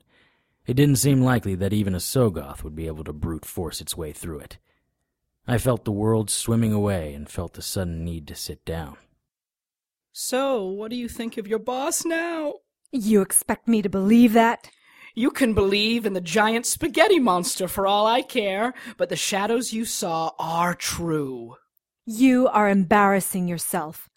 It 0.66 0.76
didn't 0.76 0.96
seem 0.96 1.22
likely 1.22 1.56
that 1.56 1.74
even 1.74 1.94
a 1.94 2.00
Sogoth 2.00 2.64
would 2.64 2.76
be 2.76 2.88
able 2.88 3.04
to 3.04 3.14
brute 3.14 3.46
force 3.46 3.82
its 3.82 3.98
way 3.98 4.14
through 4.14 4.40
it. 4.40 4.58
I 5.46 5.58
felt 5.58 5.84
the 5.84 5.92
world 5.92 6.30
swimming 6.30 6.72
away 6.72 7.14
and 7.14 7.30
felt 7.30 7.54
the 7.54 7.62
sudden 7.62 8.06
need 8.06 8.28
to 8.28 8.36
sit 8.36 8.64
down. 8.64 8.96
So, 10.14 10.64
what 10.64 10.90
do 10.90 10.96
you 10.96 11.10
think 11.10 11.38
of 11.38 11.48
your 11.48 11.60
boss 11.60 12.06
now? 12.06 12.54
You 12.92 13.22
expect 13.22 13.68
me 13.68 13.82
to 13.82 13.90
believe 13.90 14.34
that? 14.34 14.70
You 15.16 15.32
can 15.32 15.54
believe 15.54 16.06
in 16.06 16.14
the 16.14 16.22
giant 16.22 16.66
spaghetti 16.66 17.20
monster 17.20 17.68
for 17.68 17.86
all 17.86 18.08
I 18.08 18.22
care, 18.22 18.74
but 18.98 19.10
the 19.10 19.16
shadows 19.16 19.74
you 19.74 19.84
saw 19.86 20.32
are 20.40 20.76
true. 20.76 21.56
You 22.06 22.48
are 22.48 22.70
embarrassing 22.70 23.48
yourself. 23.48 24.10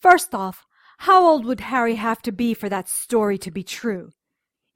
First 0.00 0.34
off, 0.34 0.66
how 0.98 1.26
old 1.26 1.44
would 1.46 1.60
Harry 1.60 1.94
have 1.94 2.20
to 2.22 2.32
be 2.32 2.52
for 2.52 2.68
that 2.68 2.88
story 2.88 3.38
to 3.38 3.50
be 3.50 3.62
true? 3.62 4.12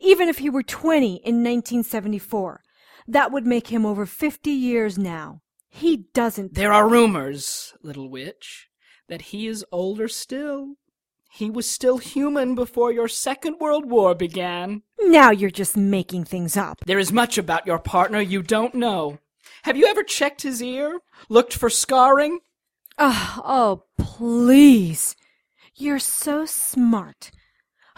Even 0.00 0.28
if 0.28 0.38
he 0.38 0.50
were 0.50 0.62
20 0.62 1.06
in 1.06 1.44
1974, 1.44 2.62
that 3.06 3.30
would 3.30 3.46
make 3.46 3.68
him 3.68 3.84
over 3.84 4.06
50 4.06 4.50
years 4.50 4.98
now. 4.98 5.42
He 5.68 6.08
doesn't. 6.14 6.54
There 6.54 6.72
are 6.72 6.88
rumors, 6.88 7.74
little 7.82 8.08
witch, 8.08 8.68
that 9.08 9.22
he 9.22 9.46
is 9.46 9.64
older 9.70 10.08
still. 10.08 10.74
He 11.32 11.48
was 11.48 11.70
still 11.70 11.98
human 11.98 12.56
before 12.56 12.92
your 12.92 13.06
Second 13.06 13.58
World 13.60 13.88
War 13.88 14.14
began. 14.14 14.82
Now 15.00 15.30
you're 15.30 15.50
just 15.50 15.76
making 15.76 16.24
things 16.24 16.56
up. 16.56 16.78
There 16.86 16.98
is 16.98 17.12
much 17.12 17.38
about 17.38 17.66
your 17.66 17.78
partner 17.78 18.20
you 18.20 18.42
don't 18.42 18.74
know. 18.74 19.18
Have 19.62 19.76
you 19.76 19.86
ever 19.86 20.02
checked 20.02 20.42
his 20.42 20.60
ear? 20.62 21.00
Looked 21.28 21.54
for 21.54 21.70
scarring? 21.70 22.40
Oh, 22.98 23.40
oh, 23.44 23.84
please. 23.96 25.14
You're 25.76 26.00
so 26.00 26.46
smart. 26.46 27.30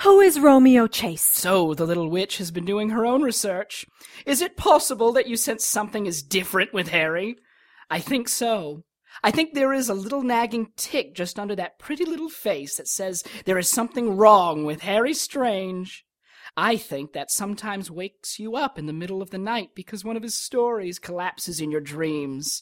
Who 0.02 0.18
is 0.18 0.40
Romeo 0.40 0.88
Chase? 0.88 1.22
So 1.22 1.74
the 1.74 1.86
little 1.86 2.10
witch 2.10 2.38
has 2.38 2.50
been 2.50 2.64
doing 2.64 2.90
her 2.90 3.06
own 3.06 3.22
research. 3.22 3.86
Is 4.26 4.42
it 4.42 4.56
possible 4.56 5.12
that 5.12 5.28
you 5.28 5.36
sense 5.36 5.64
something 5.64 6.06
is 6.06 6.24
different 6.24 6.74
with 6.74 6.88
Harry? 6.88 7.36
I 7.88 8.00
think 8.00 8.28
so. 8.28 8.82
I 9.22 9.30
think 9.30 9.54
there 9.54 9.72
is 9.72 9.88
a 9.88 9.94
little 9.94 10.24
nagging 10.24 10.72
tick 10.76 11.14
just 11.14 11.38
under 11.38 11.54
that 11.54 11.78
pretty 11.78 12.04
little 12.04 12.28
face 12.28 12.78
that 12.78 12.88
says 12.88 13.22
there 13.44 13.58
is 13.58 13.68
something 13.68 14.16
wrong 14.16 14.64
with 14.64 14.80
Harry 14.80 15.14
Strange. 15.14 16.04
I 16.56 16.78
think 16.78 17.12
that 17.12 17.30
sometimes 17.30 17.88
wakes 17.88 18.40
you 18.40 18.56
up 18.56 18.80
in 18.80 18.86
the 18.86 18.92
middle 18.92 19.22
of 19.22 19.30
the 19.30 19.38
night 19.38 19.68
because 19.76 20.04
one 20.04 20.16
of 20.16 20.24
his 20.24 20.36
stories 20.36 20.98
collapses 20.98 21.60
in 21.60 21.70
your 21.70 21.80
dreams. 21.80 22.60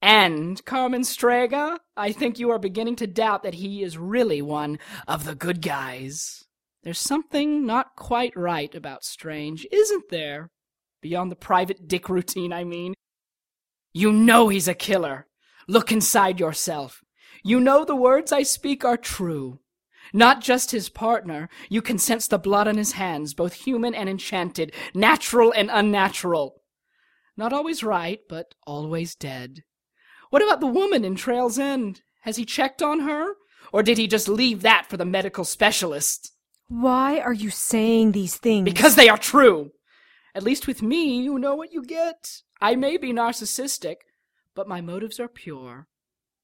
And, 0.00 0.64
Carmen 0.64 1.04
Strega, 1.04 1.78
I 1.94 2.12
think 2.12 2.38
you 2.38 2.48
are 2.52 2.58
beginning 2.58 2.96
to 2.96 3.06
doubt 3.06 3.42
that 3.42 3.56
he 3.56 3.82
is 3.82 3.98
really 3.98 4.40
one 4.40 4.78
of 5.06 5.26
the 5.26 5.34
good 5.34 5.60
guys. 5.60 6.46
There's 6.82 6.98
something 6.98 7.66
not 7.66 7.94
quite 7.96 8.36
right 8.36 8.74
about 8.74 9.04
Strange, 9.04 9.66
isn't 9.70 10.04
there? 10.10 10.50
Beyond 11.02 11.30
the 11.30 11.36
private 11.36 11.88
dick 11.88 12.08
routine, 12.08 12.52
I 12.52 12.64
mean. 12.64 12.94
You 13.92 14.12
know 14.12 14.48
he's 14.48 14.68
a 14.68 14.74
killer. 14.74 15.26
Look 15.68 15.92
inside 15.92 16.40
yourself. 16.40 17.02
You 17.42 17.60
know 17.60 17.84
the 17.84 17.96
words 17.96 18.32
I 18.32 18.42
speak 18.42 18.84
are 18.84 18.96
true. 18.96 19.60
Not 20.12 20.40
just 20.40 20.70
his 20.70 20.88
partner. 20.88 21.48
You 21.68 21.82
can 21.82 21.98
sense 21.98 22.26
the 22.26 22.38
blood 22.38 22.66
on 22.66 22.76
his 22.76 22.92
hands, 22.92 23.34
both 23.34 23.52
human 23.52 23.94
and 23.94 24.08
enchanted, 24.08 24.74
natural 24.94 25.52
and 25.52 25.70
unnatural. 25.72 26.62
Not 27.36 27.52
always 27.52 27.82
right, 27.82 28.20
but 28.28 28.54
always 28.66 29.14
dead. 29.14 29.64
What 30.30 30.42
about 30.42 30.60
the 30.60 30.66
woman 30.66 31.04
in 31.04 31.14
Trail's 31.14 31.58
End? 31.58 32.02
Has 32.22 32.36
he 32.36 32.44
checked 32.44 32.82
on 32.82 33.00
her? 33.00 33.34
Or 33.72 33.82
did 33.82 33.98
he 33.98 34.06
just 34.06 34.28
leave 34.28 34.62
that 34.62 34.86
for 34.88 34.96
the 34.96 35.04
medical 35.04 35.44
specialist? 35.44 36.32
Why 36.70 37.18
are 37.18 37.32
you 37.32 37.50
saying 37.50 38.12
these 38.12 38.36
things? 38.36 38.64
Because 38.64 38.94
they 38.94 39.08
are 39.08 39.18
true! 39.18 39.72
At 40.36 40.44
least 40.44 40.68
with 40.68 40.82
me, 40.82 41.20
you 41.20 41.36
know 41.36 41.56
what 41.56 41.72
you 41.72 41.82
get. 41.82 42.42
I 42.60 42.76
may 42.76 42.96
be 42.96 43.12
narcissistic, 43.12 43.96
but 44.54 44.68
my 44.68 44.80
motives 44.80 45.18
are 45.18 45.26
pure. 45.26 45.88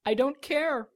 I 0.04 0.14
don't 0.14 0.42
care. 0.42 0.88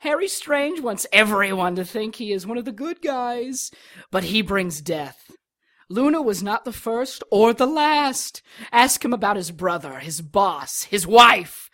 Harry 0.00 0.28
Strange 0.28 0.80
wants 0.80 1.06
everyone 1.10 1.74
to 1.76 1.86
think 1.86 2.16
he 2.16 2.32
is 2.32 2.46
one 2.46 2.58
of 2.58 2.66
the 2.66 2.70
good 2.70 3.00
guys, 3.00 3.70
but 4.10 4.24
he 4.24 4.42
brings 4.42 4.82
death. 4.82 5.30
Luna 5.88 6.20
was 6.20 6.42
not 6.42 6.66
the 6.66 6.72
first 6.72 7.22
or 7.30 7.54
the 7.54 7.66
last. 7.66 8.42
Ask 8.72 9.02
him 9.02 9.14
about 9.14 9.36
his 9.36 9.52
brother, 9.52 10.00
his 10.00 10.20
boss, 10.20 10.82
his 10.82 11.06
wife. 11.06 11.70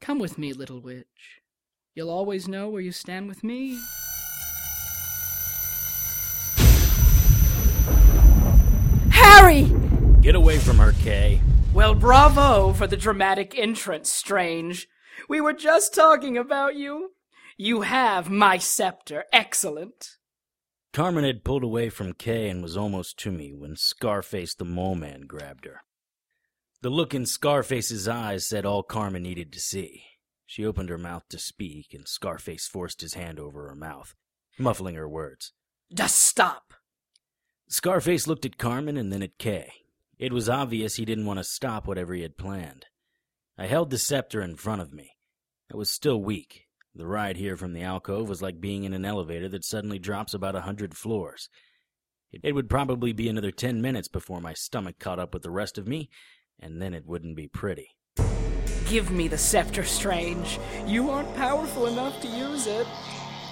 Come 0.00 0.20
with 0.20 0.38
me, 0.38 0.52
little 0.52 0.80
witch. 0.80 1.40
You'll 1.92 2.10
always 2.10 2.46
know 2.46 2.68
where 2.68 2.82
you 2.82 2.92
stand 2.92 3.26
with 3.26 3.42
me. 3.42 3.80
Harry! 9.34 9.64
Get 10.20 10.36
away 10.36 10.58
from 10.58 10.78
her, 10.78 10.92
Kay. 11.02 11.40
Well, 11.72 11.96
bravo 11.96 12.72
for 12.72 12.86
the 12.86 12.96
dramatic 12.96 13.58
entrance, 13.58 14.12
Strange. 14.12 14.86
We 15.28 15.40
were 15.40 15.52
just 15.52 15.92
talking 15.92 16.38
about 16.38 16.76
you. 16.76 17.14
You 17.56 17.80
have 17.80 18.30
my 18.30 18.58
scepter. 18.58 19.24
Excellent. 19.32 20.18
Carmen 20.92 21.24
had 21.24 21.42
pulled 21.42 21.64
away 21.64 21.88
from 21.88 22.12
Kay 22.12 22.48
and 22.48 22.62
was 22.62 22.76
almost 22.76 23.18
to 23.18 23.32
me 23.32 23.52
when 23.52 23.74
Scarface 23.74 24.54
the 24.54 24.64
Mole 24.64 24.94
Man 24.94 25.22
grabbed 25.22 25.64
her. 25.64 25.80
The 26.82 26.90
look 26.90 27.12
in 27.12 27.26
Scarface's 27.26 28.06
eyes 28.06 28.46
said 28.46 28.64
all 28.64 28.84
Carmen 28.84 29.24
needed 29.24 29.52
to 29.52 29.58
see. 29.58 30.04
She 30.46 30.64
opened 30.64 30.90
her 30.90 30.98
mouth 30.98 31.24
to 31.30 31.40
speak, 31.40 31.92
and 31.92 32.06
Scarface 32.06 32.68
forced 32.68 33.00
his 33.00 33.14
hand 33.14 33.40
over 33.40 33.66
her 33.68 33.74
mouth, 33.74 34.14
muffling 34.60 34.94
her 34.94 35.08
words. 35.08 35.52
Just 35.92 36.18
stop. 36.18 36.72
Scarface 37.68 38.26
looked 38.26 38.44
at 38.44 38.58
Carmen 38.58 38.96
and 38.96 39.12
then 39.12 39.22
at 39.22 39.38
Kay. 39.38 39.72
It 40.18 40.32
was 40.32 40.48
obvious 40.48 40.96
he 40.96 41.04
didn't 41.04 41.26
want 41.26 41.38
to 41.38 41.44
stop 41.44 41.86
whatever 41.86 42.14
he 42.14 42.22
had 42.22 42.36
planned. 42.36 42.86
I 43.58 43.66
held 43.66 43.90
the 43.90 43.98
scepter 43.98 44.42
in 44.42 44.56
front 44.56 44.82
of 44.82 44.92
me. 44.92 45.12
I 45.72 45.76
was 45.76 45.90
still 45.90 46.20
weak. 46.20 46.66
The 46.94 47.06
ride 47.06 47.36
here 47.36 47.56
from 47.56 47.72
the 47.72 47.82
alcove 47.82 48.28
was 48.28 48.42
like 48.42 48.60
being 48.60 48.84
in 48.84 48.94
an 48.94 49.04
elevator 49.04 49.48
that 49.48 49.64
suddenly 49.64 49.98
drops 49.98 50.34
about 50.34 50.54
a 50.54 50.60
hundred 50.60 50.96
floors. 50.96 51.48
It 52.42 52.54
would 52.54 52.70
probably 52.70 53.12
be 53.12 53.28
another 53.28 53.50
ten 53.50 53.80
minutes 53.80 54.08
before 54.08 54.40
my 54.40 54.54
stomach 54.54 54.98
caught 54.98 55.18
up 55.18 55.34
with 55.34 55.42
the 55.42 55.50
rest 55.50 55.78
of 55.78 55.88
me, 55.88 56.10
and 56.60 56.80
then 56.80 56.94
it 56.94 57.06
wouldn't 57.06 57.36
be 57.36 57.48
pretty. 57.48 57.88
Give 58.88 59.10
me 59.10 59.28
the 59.28 59.38
scepter, 59.38 59.84
Strange. 59.84 60.60
You 60.86 61.10
aren't 61.10 61.34
powerful 61.36 61.86
enough 61.86 62.20
to 62.20 62.28
use 62.28 62.66
it. 62.66 62.86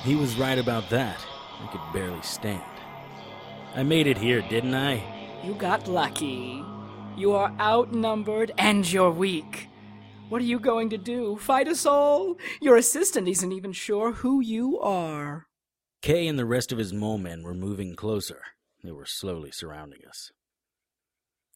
He 0.05 0.14
was 0.14 0.37
right 0.37 0.59
about 0.59 0.90
that. 0.90 1.25
I 1.61 1.66
could 1.68 1.92
barely 1.92 2.22
stand. 2.22 2.71
I 3.74 3.82
made 3.82 4.06
it 4.06 4.18
here, 4.18 4.42
didn't 4.42 4.74
I? 4.74 5.02
You 5.42 5.54
got 5.54 5.88
lucky. 5.88 6.62
You 7.16 7.32
are 7.32 7.54
outnumbered 7.58 8.52
and 8.58 8.90
you're 8.90 9.11
weak. 9.11 9.68
What 10.28 10.42
are 10.42 10.46
you 10.46 10.58
going 10.58 10.90
to 10.90 10.98
do? 10.98 11.37
Fight 11.37 11.68
us 11.68 11.87
all? 11.87 12.37
Your 12.61 12.76
assistant 12.76 13.28
isn't 13.28 13.52
even 13.52 13.72
sure 13.72 14.12
who 14.12 14.40
you 14.40 14.78
are. 14.78 15.46
Kay 16.02 16.26
and 16.26 16.38
the 16.38 16.44
rest 16.44 16.72
of 16.72 16.78
his 16.78 16.92
mole 16.92 17.18
men 17.18 17.42
were 17.42 17.54
moving 17.54 17.96
closer. 17.96 18.42
They 18.85 18.92
were 18.92 19.06
slowly 19.06 19.50
surrounding 19.52 20.00
us. 20.08 20.32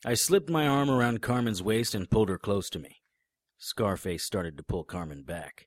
I 0.04 0.14
slipped 0.14 0.48
my 0.48 0.66
arm 0.66 0.90
around 0.90 1.22
Carmen's 1.22 1.62
waist 1.62 1.94
and 1.94 2.08
pulled 2.08 2.28
her 2.28 2.38
close 2.38 2.70
to 2.70 2.78
me. 2.78 3.02
Scarface 3.58 4.24
started 4.24 4.56
to 4.56 4.62
pull 4.62 4.84
Carmen 4.84 5.22
back. 5.22 5.66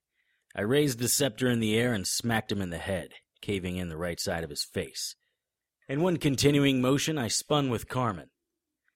I 0.56 0.62
raised 0.62 1.00
the 1.00 1.08
scepter 1.08 1.50
in 1.50 1.60
the 1.60 1.78
air 1.78 1.94
and 1.94 2.08
smacked 2.08 2.52
him 2.52 2.62
in 2.62 2.70
the 2.70 2.78
head, 2.78 3.10
caving 3.42 3.78
in 3.78 3.90
the 3.90 3.98
right 3.98 4.20
side 4.20 4.44
of 4.44 4.50
his 4.50 4.64
face. 4.64 5.16
In 5.90 6.04
one 6.04 6.18
continuing 6.18 6.82
motion, 6.82 7.18
I 7.18 7.30
spun 7.30 7.72
with 7.72 7.90
Carmen. 7.90 8.30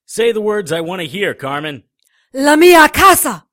Say 0.06 0.32
the 0.32 0.40
words 0.40 0.72
I 0.72 0.82
want 0.82 1.02
to 1.02 1.08
hear, 1.08 1.34
Carmen. 1.34 1.86
La 2.36 2.56
mia 2.56 2.88
casa! 2.88 3.46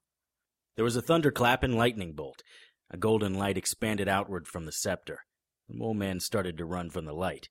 There 0.76 0.85
was 0.85 0.94
a 0.94 1.00
thunderclap 1.00 1.62
and 1.62 1.74
lightning 1.74 2.12
bolt. 2.12 2.42
A 2.90 2.98
golden 2.98 3.33
light 3.33 3.57
expanded 3.57 4.09
outward 4.09 4.46
from 4.46 4.66
the 4.66 4.72
scepter. 4.72 5.20
The 5.70 5.74
mole 5.74 5.94
man 5.94 6.20
started 6.20 6.59
to 6.59 6.66
run 6.66 6.90
from 6.90 7.07
the 7.07 7.14
light. 7.14 7.48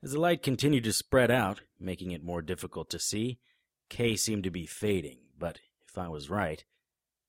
As 0.00 0.12
the 0.12 0.20
light 0.20 0.44
continued 0.44 0.84
to 0.84 0.92
spread 0.92 1.32
out, 1.32 1.62
making 1.80 2.12
it 2.12 2.22
more 2.22 2.40
difficult 2.40 2.88
to 2.90 3.00
see, 3.00 3.40
Kay 3.88 4.14
seemed 4.14 4.44
to 4.44 4.50
be 4.52 4.64
fading, 4.64 5.18
but 5.36 5.58
if 5.88 5.98
I 5.98 6.06
was 6.06 6.30
right, 6.30 6.64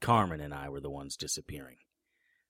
Carmen 0.02 0.40
and 0.40 0.54
I 0.54 0.70
were 0.70 0.82
the 0.82 0.92
ones 0.92 1.18
disappearing. 1.18 1.78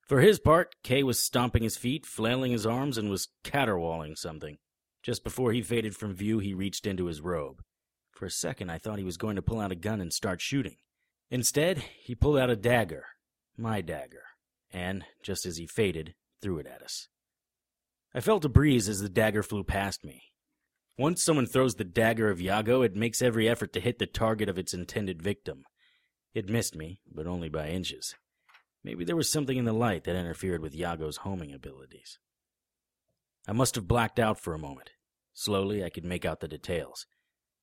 For 0.02 0.20
his 0.20 0.38
part, 0.38 0.74
Kay 0.82 1.02
was 1.02 1.18
stomping 1.18 1.62
his 1.62 1.78
feet, 1.78 2.04
flailing 2.04 2.52
his 2.52 2.66
arms, 2.66 2.98
and 2.98 3.08
was 3.08 3.28
caterwauling 3.42 4.16
something. 4.16 4.58
Just 5.02 5.24
before 5.24 5.52
he 5.52 5.62
faded 5.62 5.96
from 5.96 6.14
view, 6.14 6.38
he 6.38 6.54
reached 6.54 6.86
into 6.86 7.06
his 7.06 7.20
robe. 7.20 7.62
For 8.12 8.26
a 8.26 8.30
second, 8.30 8.70
I 8.70 8.78
thought 8.78 8.98
he 8.98 9.04
was 9.04 9.16
going 9.16 9.36
to 9.36 9.42
pull 9.42 9.60
out 9.60 9.72
a 9.72 9.76
gun 9.76 10.00
and 10.00 10.12
start 10.12 10.40
shooting. 10.40 10.76
Instead, 11.30 11.78
he 11.78 12.14
pulled 12.14 12.38
out 12.38 12.50
a 12.50 12.56
dagger, 12.56 13.06
my 13.56 13.80
dagger, 13.80 14.22
and, 14.70 15.04
just 15.22 15.44
as 15.44 15.56
he 15.56 15.66
faded, 15.66 16.14
threw 16.40 16.58
it 16.58 16.66
at 16.66 16.82
us. 16.82 17.08
I 18.14 18.20
felt 18.20 18.44
a 18.44 18.48
breeze 18.48 18.88
as 18.88 19.00
the 19.00 19.08
dagger 19.08 19.42
flew 19.42 19.64
past 19.64 20.04
me. 20.04 20.22
Once 20.98 21.22
someone 21.22 21.46
throws 21.46 21.76
the 21.76 21.84
dagger 21.84 22.30
of 22.30 22.38
Yago, 22.38 22.84
it 22.84 22.94
makes 22.94 23.22
every 23.22 23.48
effort 23.48 23.72
to 23.72 23.80
hit 23.80 23.98
the 23.98 24.06
target 24.06 24.48
of 24.48 24.58
its 24.58 24.74
intended 24.74 25.22
victim. 25.22 25.64
It 26.34 26.50
missed 26.50 26.76
me, 26.76 27.00
but 27.10 27.26
only 27.26 27.48
by 27.48 27.68
inches. 27.68 28.14
Maybe 28.84 29.04
there 29.04 29.16
was 29.16 29.32
something 29.32 29.56
in 29.56 29.64
the 29.64 29.72
light 29.72 30.04
that 30.04 30.16
interfered 30.16 30.60
with 30.60 30.76
Yago's 30.76 31.18
homing 31.18 31.52
abilities. 31.52 32.18
I 33.46 33.52
must 33.52 33.74
have 33.74 33.88
blacked 33.88 34.18
out 34.18 34.38
for 34.38 34.54
a 34.54 34.58
moment. 34.58 34.90
Slowly, 35.32 35.84
I 35.84 35.90
could 35.90 36.04
make 36.04 36.24
out 36.24 36.40
the 36.40 36.48
details. 36.48 37.06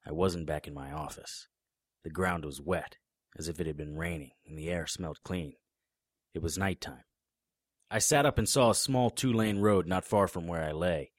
I 0.06 0.12
wasn't 0.12 0.48
back 0.48 0.68
in 0.68 0.74
my 0.74 0.92
office. 0.92 1.48
The 2.04 2.10
ground 2.10 2.46
was 2.46 2.62
wet, 2.62 2.98
as 3.38 3.48
if 3.48 3.60
it 3.60 3.68
had 3.68 3.78
been 3.78 3.98
raining, 3.98 4.32
and 4.46 4.58
the 4.58 4.70
air 4.70 4.88
smelled 4.88 5.24
clean. 5.24 5.54
It 6.34 6.42
was 6.42 6.58
night 6.58 6.82
time. 6.82 7.04
I 7.92 8.00
sat 8.00 8.26
up 8.26 8.38
and 8.38 8.48
saw 8.48 8.70
a 8.70 8.76
small 8.76 9.10
two 9.10 9.32
lane 9.32 9.60
road 9.60 9.88
not 9.88 10.06
far 10.06 10.28
from 10.28 10.48
where 10.48 10.64
I 10.64 10.72
lay. 10.72 11.12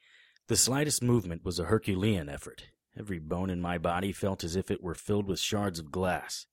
The 0.48 0.56
slightest 0.56 1.02
movement 1.02 1.44
was 1.44 1.58
a 1.58 1.64
Herculean 1.64 2.28
effort. 2.28 2.64
Every 2.98 3.18
bone 3.18 3.50
in 3.50 3.60
my 3.60 3.78
body 3.78 4.12
felt 4.12 4.44
as 4.44 4.56
if 4.56 4.70
it 4.70 4.82
were 4.82 4.94
filled 4.94 5.26
with 5.26 5.38
shards 5.38 5.78
of 5.78 5.90
glass. 5.90 6.46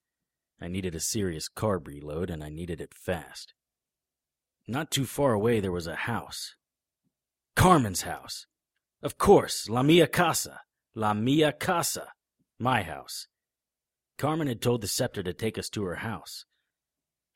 I 0.62 0.68
needed 0.68 0.96
a 0.96 1.00
serious 1.00 1.50
carb 1.50 1.88
reload, 1.88 2.30
and 2.30 2.44
I 2.44 2.50
needed 2.50 2.80
it 2.82 2.94
fast. 2.94 3.54
Not 4.68 4.92
too 4.92 5.06
far 5.06 5.34
away, 5.34 5.60
there 5.60 5.72
was 5.72 5.88
a 5.88 5.96
house. 5.96 6.56
Carmen's 7.58 8.04
house. 8.04 8.46
Of 9.02 9.18
course, 9.18 9.68
La 9.68 9.82
Mia 9.82 10.06
Casa. 10.06 10.60
La 10.94 11.16
Mia 11.16 11.52
Casa. 11.52 12.10
My 12.60 12.84
house. 12.84 13.26
Carmen 14.20 14.48
had 14.48 14.62
told 14.62 14.82
the 14.82 14.88
scepter 14.88 15.24
to 15.24 15.34
take 15.34 15.58
us 15.58 15.68
to 15.70 15.84
her 15.86 15.96
house. 15.96 16.46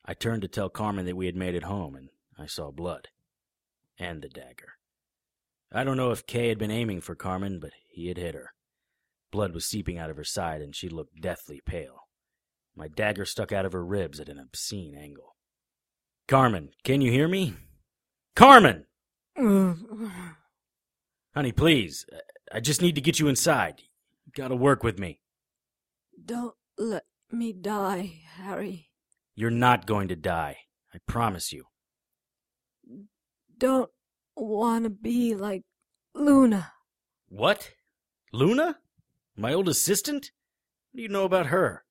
I 0.04 0.14
turned 0.14 0.42
to 0.42 0.48
tell 0.48 0.68
Carmen 0.68 1.06
that 1.06 1.16
we 1.16 1.26
had 1.26 1.34
made 1.34 1.56
it 1.56 1.64
home, 1.64 1.96
and 1.96 2.08
I 2.38 2.46
saw 2.46 2.70
blood. 2.70 3.08
And 3.98 4.22
the 4.22 4.28
dagger. 4.28 4.74
I 5.72 5.82
don't 5.82 5.96
know 5.96 6.12
if 6.12 6.24
Kay 6.24 6.50
had 6.50 6.58
been 6.58 6.70
aiming 6.70 7.00
for 7.00 7.16
Carmen, 7.16 7.58
but 7.58 7.72
he 7.90 8.06
had 8.06 8.16
hit 8.16 8.36
her. 8.36 8.52
Blood 9.32 9.52
was 9.52 9.66
seeping 9.66 9.98
out 9.98 10.08
of 10.08 10.16
her 10.16 10.24
side, 10.24 10.62
and 10.62 10.72
she 10.72 10.88
looked 10.88 11.20
deathly 11.20 11.60
pale. 11.66 12.06
My 12.76 12.86
dagger 12.86 13.24
stuck 13.24 13.50
out 13.50 13.66
of 13.66 13.72
her 13.72 13.84
ribs 13.84 14.20
at 14.20 14.28
an 14.28 14.38
obscene 14.38 14.94
angle. 14.94 15.34
Carmen, 16.28 16.70
can 16.84 17.00
you 17.00 17.10
hear 17.10 17.26
me? 17.26 17.54
Carmen! 18.36 18.86
Honey, 21.34 21.52
please. 21.52 22.06
I 22.52 22.60
just 22.60 22.82
need 22.82 22.94
to 22.96 23.00
get 23.00 23.18
you 23.18 23.28
inside. 23.28 23.82
You 24.26 24.32
gotta 24.34 24.56
work 24.56 24.82
with 24.82 24.98
me. 24.98 25.20
Don't 26.24 26.54
let 26.78 27.04
me 27.30 27.52
die, 27.52 28.20
Harry. 28.36 28.90
You're 29.34 29.50
not 29.50 29.86
going 29.86 30.08
to 30.08 30.16
die. 30.16 30.58
I 30.94 30.98
promise 31.06 31.52
you. 31.52 31.64
Don't 33.56 33.90
want 34.36 34.84
to 34.84 34.90
be 34.90 35.34
like 35.34 35.62
Luna. 36.14 36.72
What? 37.28 37.70
Luna? 38.32 38.78
My 39.36 39.54
old 39.54 39.68
assistant? 39.68 40.30
What 40.90 40.98
do 40.98 41.02
you 41.02 41.08
know 41.08 41.24
about 41.24 41.46
her? 41.46 41.84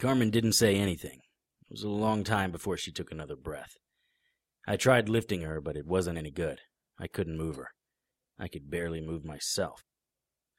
Carmen 0.00 0.30
didn't 0.30 0.54
say 0.54 0.74
anything. 0.76 1.20
It 1.62 1.70
was 1.70 1.82
a 1.84 1.88
long 1.88 2.24
time 2.24 2.50
before 2.50 2.76
she 2.76 2.90
took 2.90 3.12
another 3.12 3.36
breath. 3.36 3.76
I 4.70 4.76
tried 4.76 5.08
lifting 5.08 5.40
her, 5.40 5.62
but 5.62 5.78
it 5.78 5.86
wasn't 5.86 6.18
any 6.18 6.30
good. 6.30 6.60
I 7.00 7.06
couldn't 7.06 7.38
move 7.38 7.56
her. 7.56 7.70
I 8.38 8.48
could 8.48 8.70
barely 8.70 9.00
move 9.00 9.24
myself. 9.24 9.82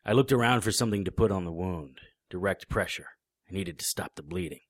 I 0.04 0.14
looked 0.14 0.32
around 0.32 0.62
for 0.62 0.72
something 0.72 1.06
to 1.06 1.12
put 1.12 1.32
on 1.32 1.46
the 1.46 1.52
wound. 1.52 2.00
Direct 2.28 2.68
pressure. 2.70 3.10
I 3.48 3.54
needed 3.54 3.78
to 3.78 3.86
stop 3.86 4.16
the 4.16 4.24
bleeding. 4.24 4.62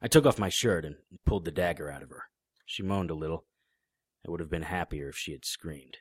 I 0.00 0.08
took 0.08 0.24
off 0.24 0.38
my 0.38 0.48
shirt 0.48 0.86
and 0.86 0.96
pulled 1.26 1.44
the 1.44 1.50
dagger 1.50 1.90
out 1.90 2.02
of 2.02 2.08
her. 2.08 2.22
She 2.64 2.82
moaned 2.82 3.10
a 3.10 3.14
little. 3.14 3.44
I 4.26 4.30
would 4.30 4.40
have 4.40 4.48
been 4.48 4.62
happier 4.62 5.10
if 5.10 5.16
she 5.16 5.32
had 5.32 5.44
screamed. 5.44 5.98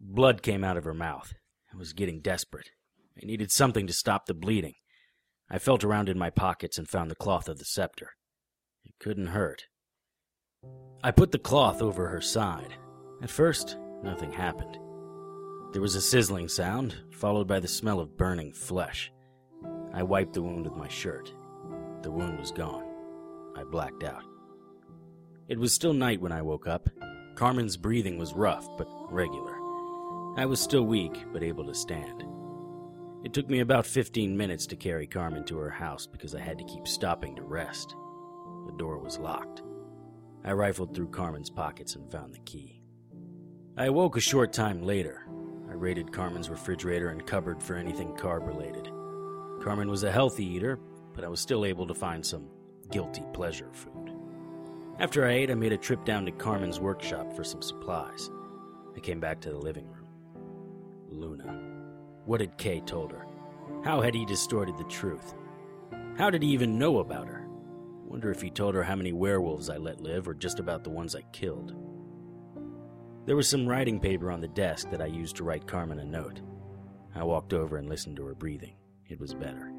Blood 0.00 0.40
came 0.40 0.64
out 0.64 0.78
of 0.78 0.84
her 0.84 0.94
mouth. 0.94 1.34
I 1.70 1.76
was 1.76 1.92
getting 1.92 2.22
desperate. 2.22 2.70
I 3.22 3.26
needed 3.26 3.52
something 3.52 3.86
to 3.88 3.92
stop 3.92 4.24
the 4.24 4.32
bleeding. 4.32 4.74
I 5.50 5.58
felt 5.58 5.84
around 5.84 6.08
in 6.08 6.18
my 6.18 6.30
pockets 6.30 6.78
and 6.78 6.88
found 6.88 7.10
the 7.10 7.14
cloth 7.14 7.46
of 7.50 7.58
the 7.58 7.66
scepter. 7.66 8.12
Couldn't 8.98 9.28
hurt. 9.28 9.66
I 11.02 11.10
put 11.10 11.30
the 11.30 11.38
cloth 11.38 11.82
over 11.82 12.08
her 12.08 12.20
side. 12.20 12.74
At 13.22 13.30
first, 13.30 13.76
nothing 14.02 14.32
happened. 14.32 14.78
There 15.72 15.82
was 15.82 15.94
a 15.94 16.00
sizzling 16.00 16.48
sound, 16.48 16.94
followed 17.12 17.46
by 17.46 17.60
the 17.60 17.68
smell 17.68 18.00
of 18.00 18.16
burning 18.16 18.52
flesh. 18.52 19.12
I 19.92 20.02
wiped 20.02 20.32
the 20.32 20.42
wound 20.42 20.64
with 20.64 20.76
my 20.76 20.88
shirt. 20.88 21.32
The 22.02 22.10
wound 22.10 22.38
was 22.38 22.50
gone. 22.50 22.84
I 23.56 23.64
blacked 23.64 24.02
out. 24.02 24.24
It 25.48 25.58
was 25.58 25.74
still 25.74 25.92
night 25.92 26.20
when 26.20 26.32
I 26.32 26.42
woke 26.42 26.66
up. 26.66 26.88
Carmen's 27.34 27.76
breathing 27.76 28.18
was 28.18 28.34
rough, 28.34 28.66
but 28.78 28.88
regular. 29.10 29.54
I 30.36 30.46
was 30.46 30.60
still 30.60 30.84
weak, 30.84 31.24
but 31.32 31.42
able 31.42 31.64
to 31.66 31.74
stand. 31.74 32.24
It 33.24 33.32
took 33.32 33.48
me 33.48 33.60
about 33.60 33.86
15 33.86 34.36
minutes 34.36 34.66
to 34.66 34.76
carry 34.76 35.06
Carmen 35.06 35.44
to 35.44 35.58
her 35.58 35.70
house 35.70 36.06
because 36.06 36.34
I 36.34 36.40
had 36.40 36.58
to 36.58 36.64
keep 36.64 36.88
stopping 36.88 37.36
to 37.36 37.42
rest. 37.42 37.94
The 38.66 38.72
door 38.72 38.98
was 38.98 39.18
locked. 39.18 39.62
I 40.44 40.52
rifled 40.52 40.94
through 40.94 41.08
Carmen's 41.08 41.50
pockets 41.50 41.94
and 41.94 42.10
found 42.10 42.34
the 42.34 42.40
key. 42.40 42.82
I 43.76 43.86
awoke 43.86 44.16
a 44.16 44.20
short 44.20 44.52
time 44.52 44.82
later. 44.82 45.26
I 45.68 45.72
raided 45.72 46.12
Carmen's 46.12 46.50
refrigerator 46.50 47.08
and 47.08 47.26
cupboard 47.26 47.62
for 47.62 47.76
anything 47.76 48.14
carb 48.14 48.46
related. 48.46 48.90
Carmen 49.62 49.90
was 49.90 50.04
a 50.04 50.12
healthy 50.12 50.44
eater, 50.44 50.78
but 51.14 51.24
I 51.24 51.28
was 51.28 51.40
still 51.40 51.64
able 51.64 51.86
to 51.86 51.94
find 51.94 52.24
some 52.24 52.48
guilty 52.90 53.24
pleasure 53.32 53.70
food. 53.72 54.12
After 54.98 55.26
I 55.26 55.32
ate, 55.32 55.50
I 55.50 55.54
made 55.54 55.72
a 55.72 55.78
trip 55.78 56.04
down 56.04 56.24
to 56.26 56.32
Carmen's 56.32 56.80
workshop 56.80 57.34
for 57.34 57.44
some 57.44 57.60
supplies. 57.60 58.30
I 58.96 59.00
came 59.00 59.20
back 59.20 59.40
to 59.40 59.50
the 59.50 59.58
living 59.58 59.86
room. 59.88 60.08
Luna. 61.08 61.60
What 62.24 62.40
had 62.40 62.56
Kay 62.56 62.80
told 62.80 63.12
her? 63.12 63.26
How 63.84 64.00
had 64.00 64.14
he 64.14 64.24
distorted 64.24 64.78
the 64.78 64.84
truth? 64.84 65.34
How 66.16 66.30
did 66.30 66.42
he 66.42 66.48
even 66.48 66.78
know 66.78 66.98
about 67.00 67.28
her? 67.28 67.45
Wonder 68.08 68.30
if 68.30 68.40
he 68.40 68.50
told 68.50 68.74
her 68.74 68.84
how 68.84 68.96
many 68.96 69.12
werewolves 69.12 69.68
I 69.68 69.76
let 69.76 70.00
live 70.00 70.28
or 70.28 70.34
just 70.34 70.58
about 70.58 70.84
the 70.84 70.90
ones 70.90 71.14
I 71.14 71.22
killed. 71.32 71.74
There 73.26 73.36
was 73.36 73.48
some 73.48 73.66
writing 73.66 73.98
paper 73.98 74.30
on 74.30 74.40
the 74.40 74.48
desk 74.48 74.90
that 74.90 75.02
I 75.02 75.06
used 75.06 75.36
to 75.36 75.44
write 75.44 75.66
Carmen 75.66 75.98
a 75.98 76.04
note. 76.04 76.40
I 77.14 77.24
walked 77.24 77.52
over 77.52 77.76
and 77.76 77.88
listened 77.88 78.16
to 78.16 78.24
her 78.26 78.34
breathing. 78.34 78.76
It 79.08 79.18
was 79.18 79.34
better. 79.34 79.72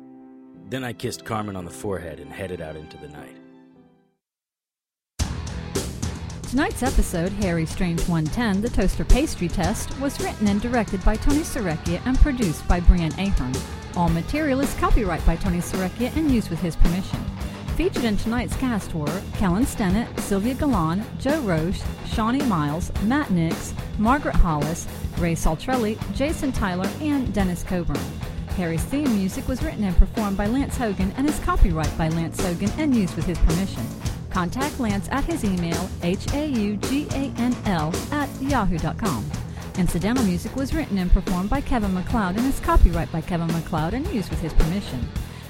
Then 0.69 0.83
I 0.83 0.91
kissed 0.91 1.23
Carmen 1.23 1.55
on 1.55 1.63
the 1.63 1.71
forehead 1.71 2.19
and 2.19 2.31
headed 2.31 2.59
out 2.59 2.75
into 2.75 2.97
the 2.97 3.07
night. 3.07 3.37
Tonight's 6.49 6.83
episode, 6.83 7.31
Harry 7.33 7.65
Strange 7.65 8.01
110, 8.07 8.61
The 8.61 8.69
Toaster 8.69 9.03
Pastry 9.03 9.47
Test, 9.47 9.97
was 9.99 10.19
written 10.21 10.47
and 10.47 10.61
directed 10.61 11.03
by 11.03 11.15
Tony 11.15 11.41
Serecchia 11.41 12.01
and 12.05 12.17
produced 12.19 12.67
by 12.67 12.79
Brian 12.79 13.11
Ahern. 13.19 13.53
All 13.95 14.09
material 14.09 14.59
is 14.61 14.73
copyright 14.75 15.25
by 15.25 15.35
Tony 15.35 15.59
Serecchia 15.59 16.15
and 16.15 16.31
used 16.31 16.49
with 16.49 16.59
his 16.59 16.75
permission. 16.77 17.19
Featured 17.77 18.05
in 18.05 18.17
tonight's 18.17 18.55
cast 18.55 18.95
were 18.95 19.21
Kellen 19.35 19.63
Stennett, 19.63 20.19
Sylvia 20.21 20.55
Galan, 20.55 21.05
Joe 21.19 21.39
Roche, 21.41 21.79
Shawnee 22.07 22.41
Miles, 22.41 22.91
Matt 23.03 23.29
Nix, 23.29 23.75
Margaret 23.99 24.33
Hollis, 24.33 24.87
Ray 25.19 25.35
Saltrelli, 25.35 25.95
Jason 26.15 26.51
Tyler, 26.51 26.89
and 27.01 27.31
Dennis 27.35 27.61
Coburn. 27.61 28.01
Harry's 28.55 28.83
theme 28.85 29.15
music 29.15 29.47
was 29.47 29.61
written 29.61 29.83
and 29.83 29.95
performed 29.95 30.35
by 30.35 30.47
Lance 30.47 30.75
Haugan 30.75 31.13
and 31.17 31.29
is 31.29 31.39
copyright 31.41 31.95
by 31.99 32.09
Lance 32.09 32.41
Haugan 32.41 32.75
and 32.79 32.95
used 32.95 33.15
with 33.15 33.25
his 33.25 33.37
permission. 33.37 33.85
Contact 34.31 34.79
Lance 34.79 35.07
at 35.11 35.25
his 35.25 35.45
email, 35.45 35.87
h-a-u-g-a-n-l 36.01 37.93
at 38.11 38.41
yahoo.com. 38.41 39.31
Incidental 39.77 40.23
music 40.23 40.55
was 40.55 40.73
written 40.73 40.97
and 40.97 41.13
performed 41.13 41.51
by 41.51 41.61
Kevin 41.61 41.93
MacLeod 41.93 42.37
and 42.37 42.47
is 42.47 42.59
copyright 42.59 43.11
by 43.11 43.21
Kevin 43.21 43.53
MacLeod 43.53 43.93
and 43.93 44.07
used 44.07 44.31
with 44.31 44.41
his 44.41 44.53
permission. 44.53 45.07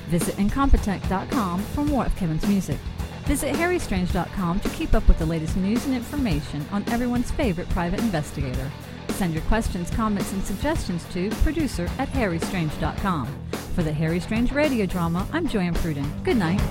Visit 0.08 0.36
Incompetech.com 0.36 1.62
for 1.62 1.86
more 1.86 2.06
of 2.06 2.16
Kevin's 2.16 2.48
music. 2.48 2.78
Visit 3.26 3.56
HarryStrange.com 3.56 4.60
to 4.62 4.70
keep 4.70 4.94
up 4.94 5.08
with 5.08 5.20
the 5.20 5.26
latest 5.26 5.58
news 5.58 5.86
and 5.86 5.94
information 5.94 6.66
on 6.72 6.88
everyone's 6.90 7.32
favorite 7.32 7.70
private 7.70 8.00
investigator. 8.00 8.72
Send 9.10 9.34
your 9.34 9.44
questions, 9.44 9.90
comments, 9.90 10.32
and 10.32 10.44
suggestions 10.44 11.04
to 11.12 11.30
producer 11.44 11.90
at 11.98 12.08
HarryStrange.com. 12.10 13.28
For 13.76 13.84
the 13.84 13.94
Harry 13.94 14.20
Strange 14.20 14.52
radio 14.52 14.86
drama, 14.86 15.28
I'm 15.34 15.48
Joanne 15.48 15.76
Pruden. 15.76 16.24
Good 16.24 16.38
night. 16.38 16.62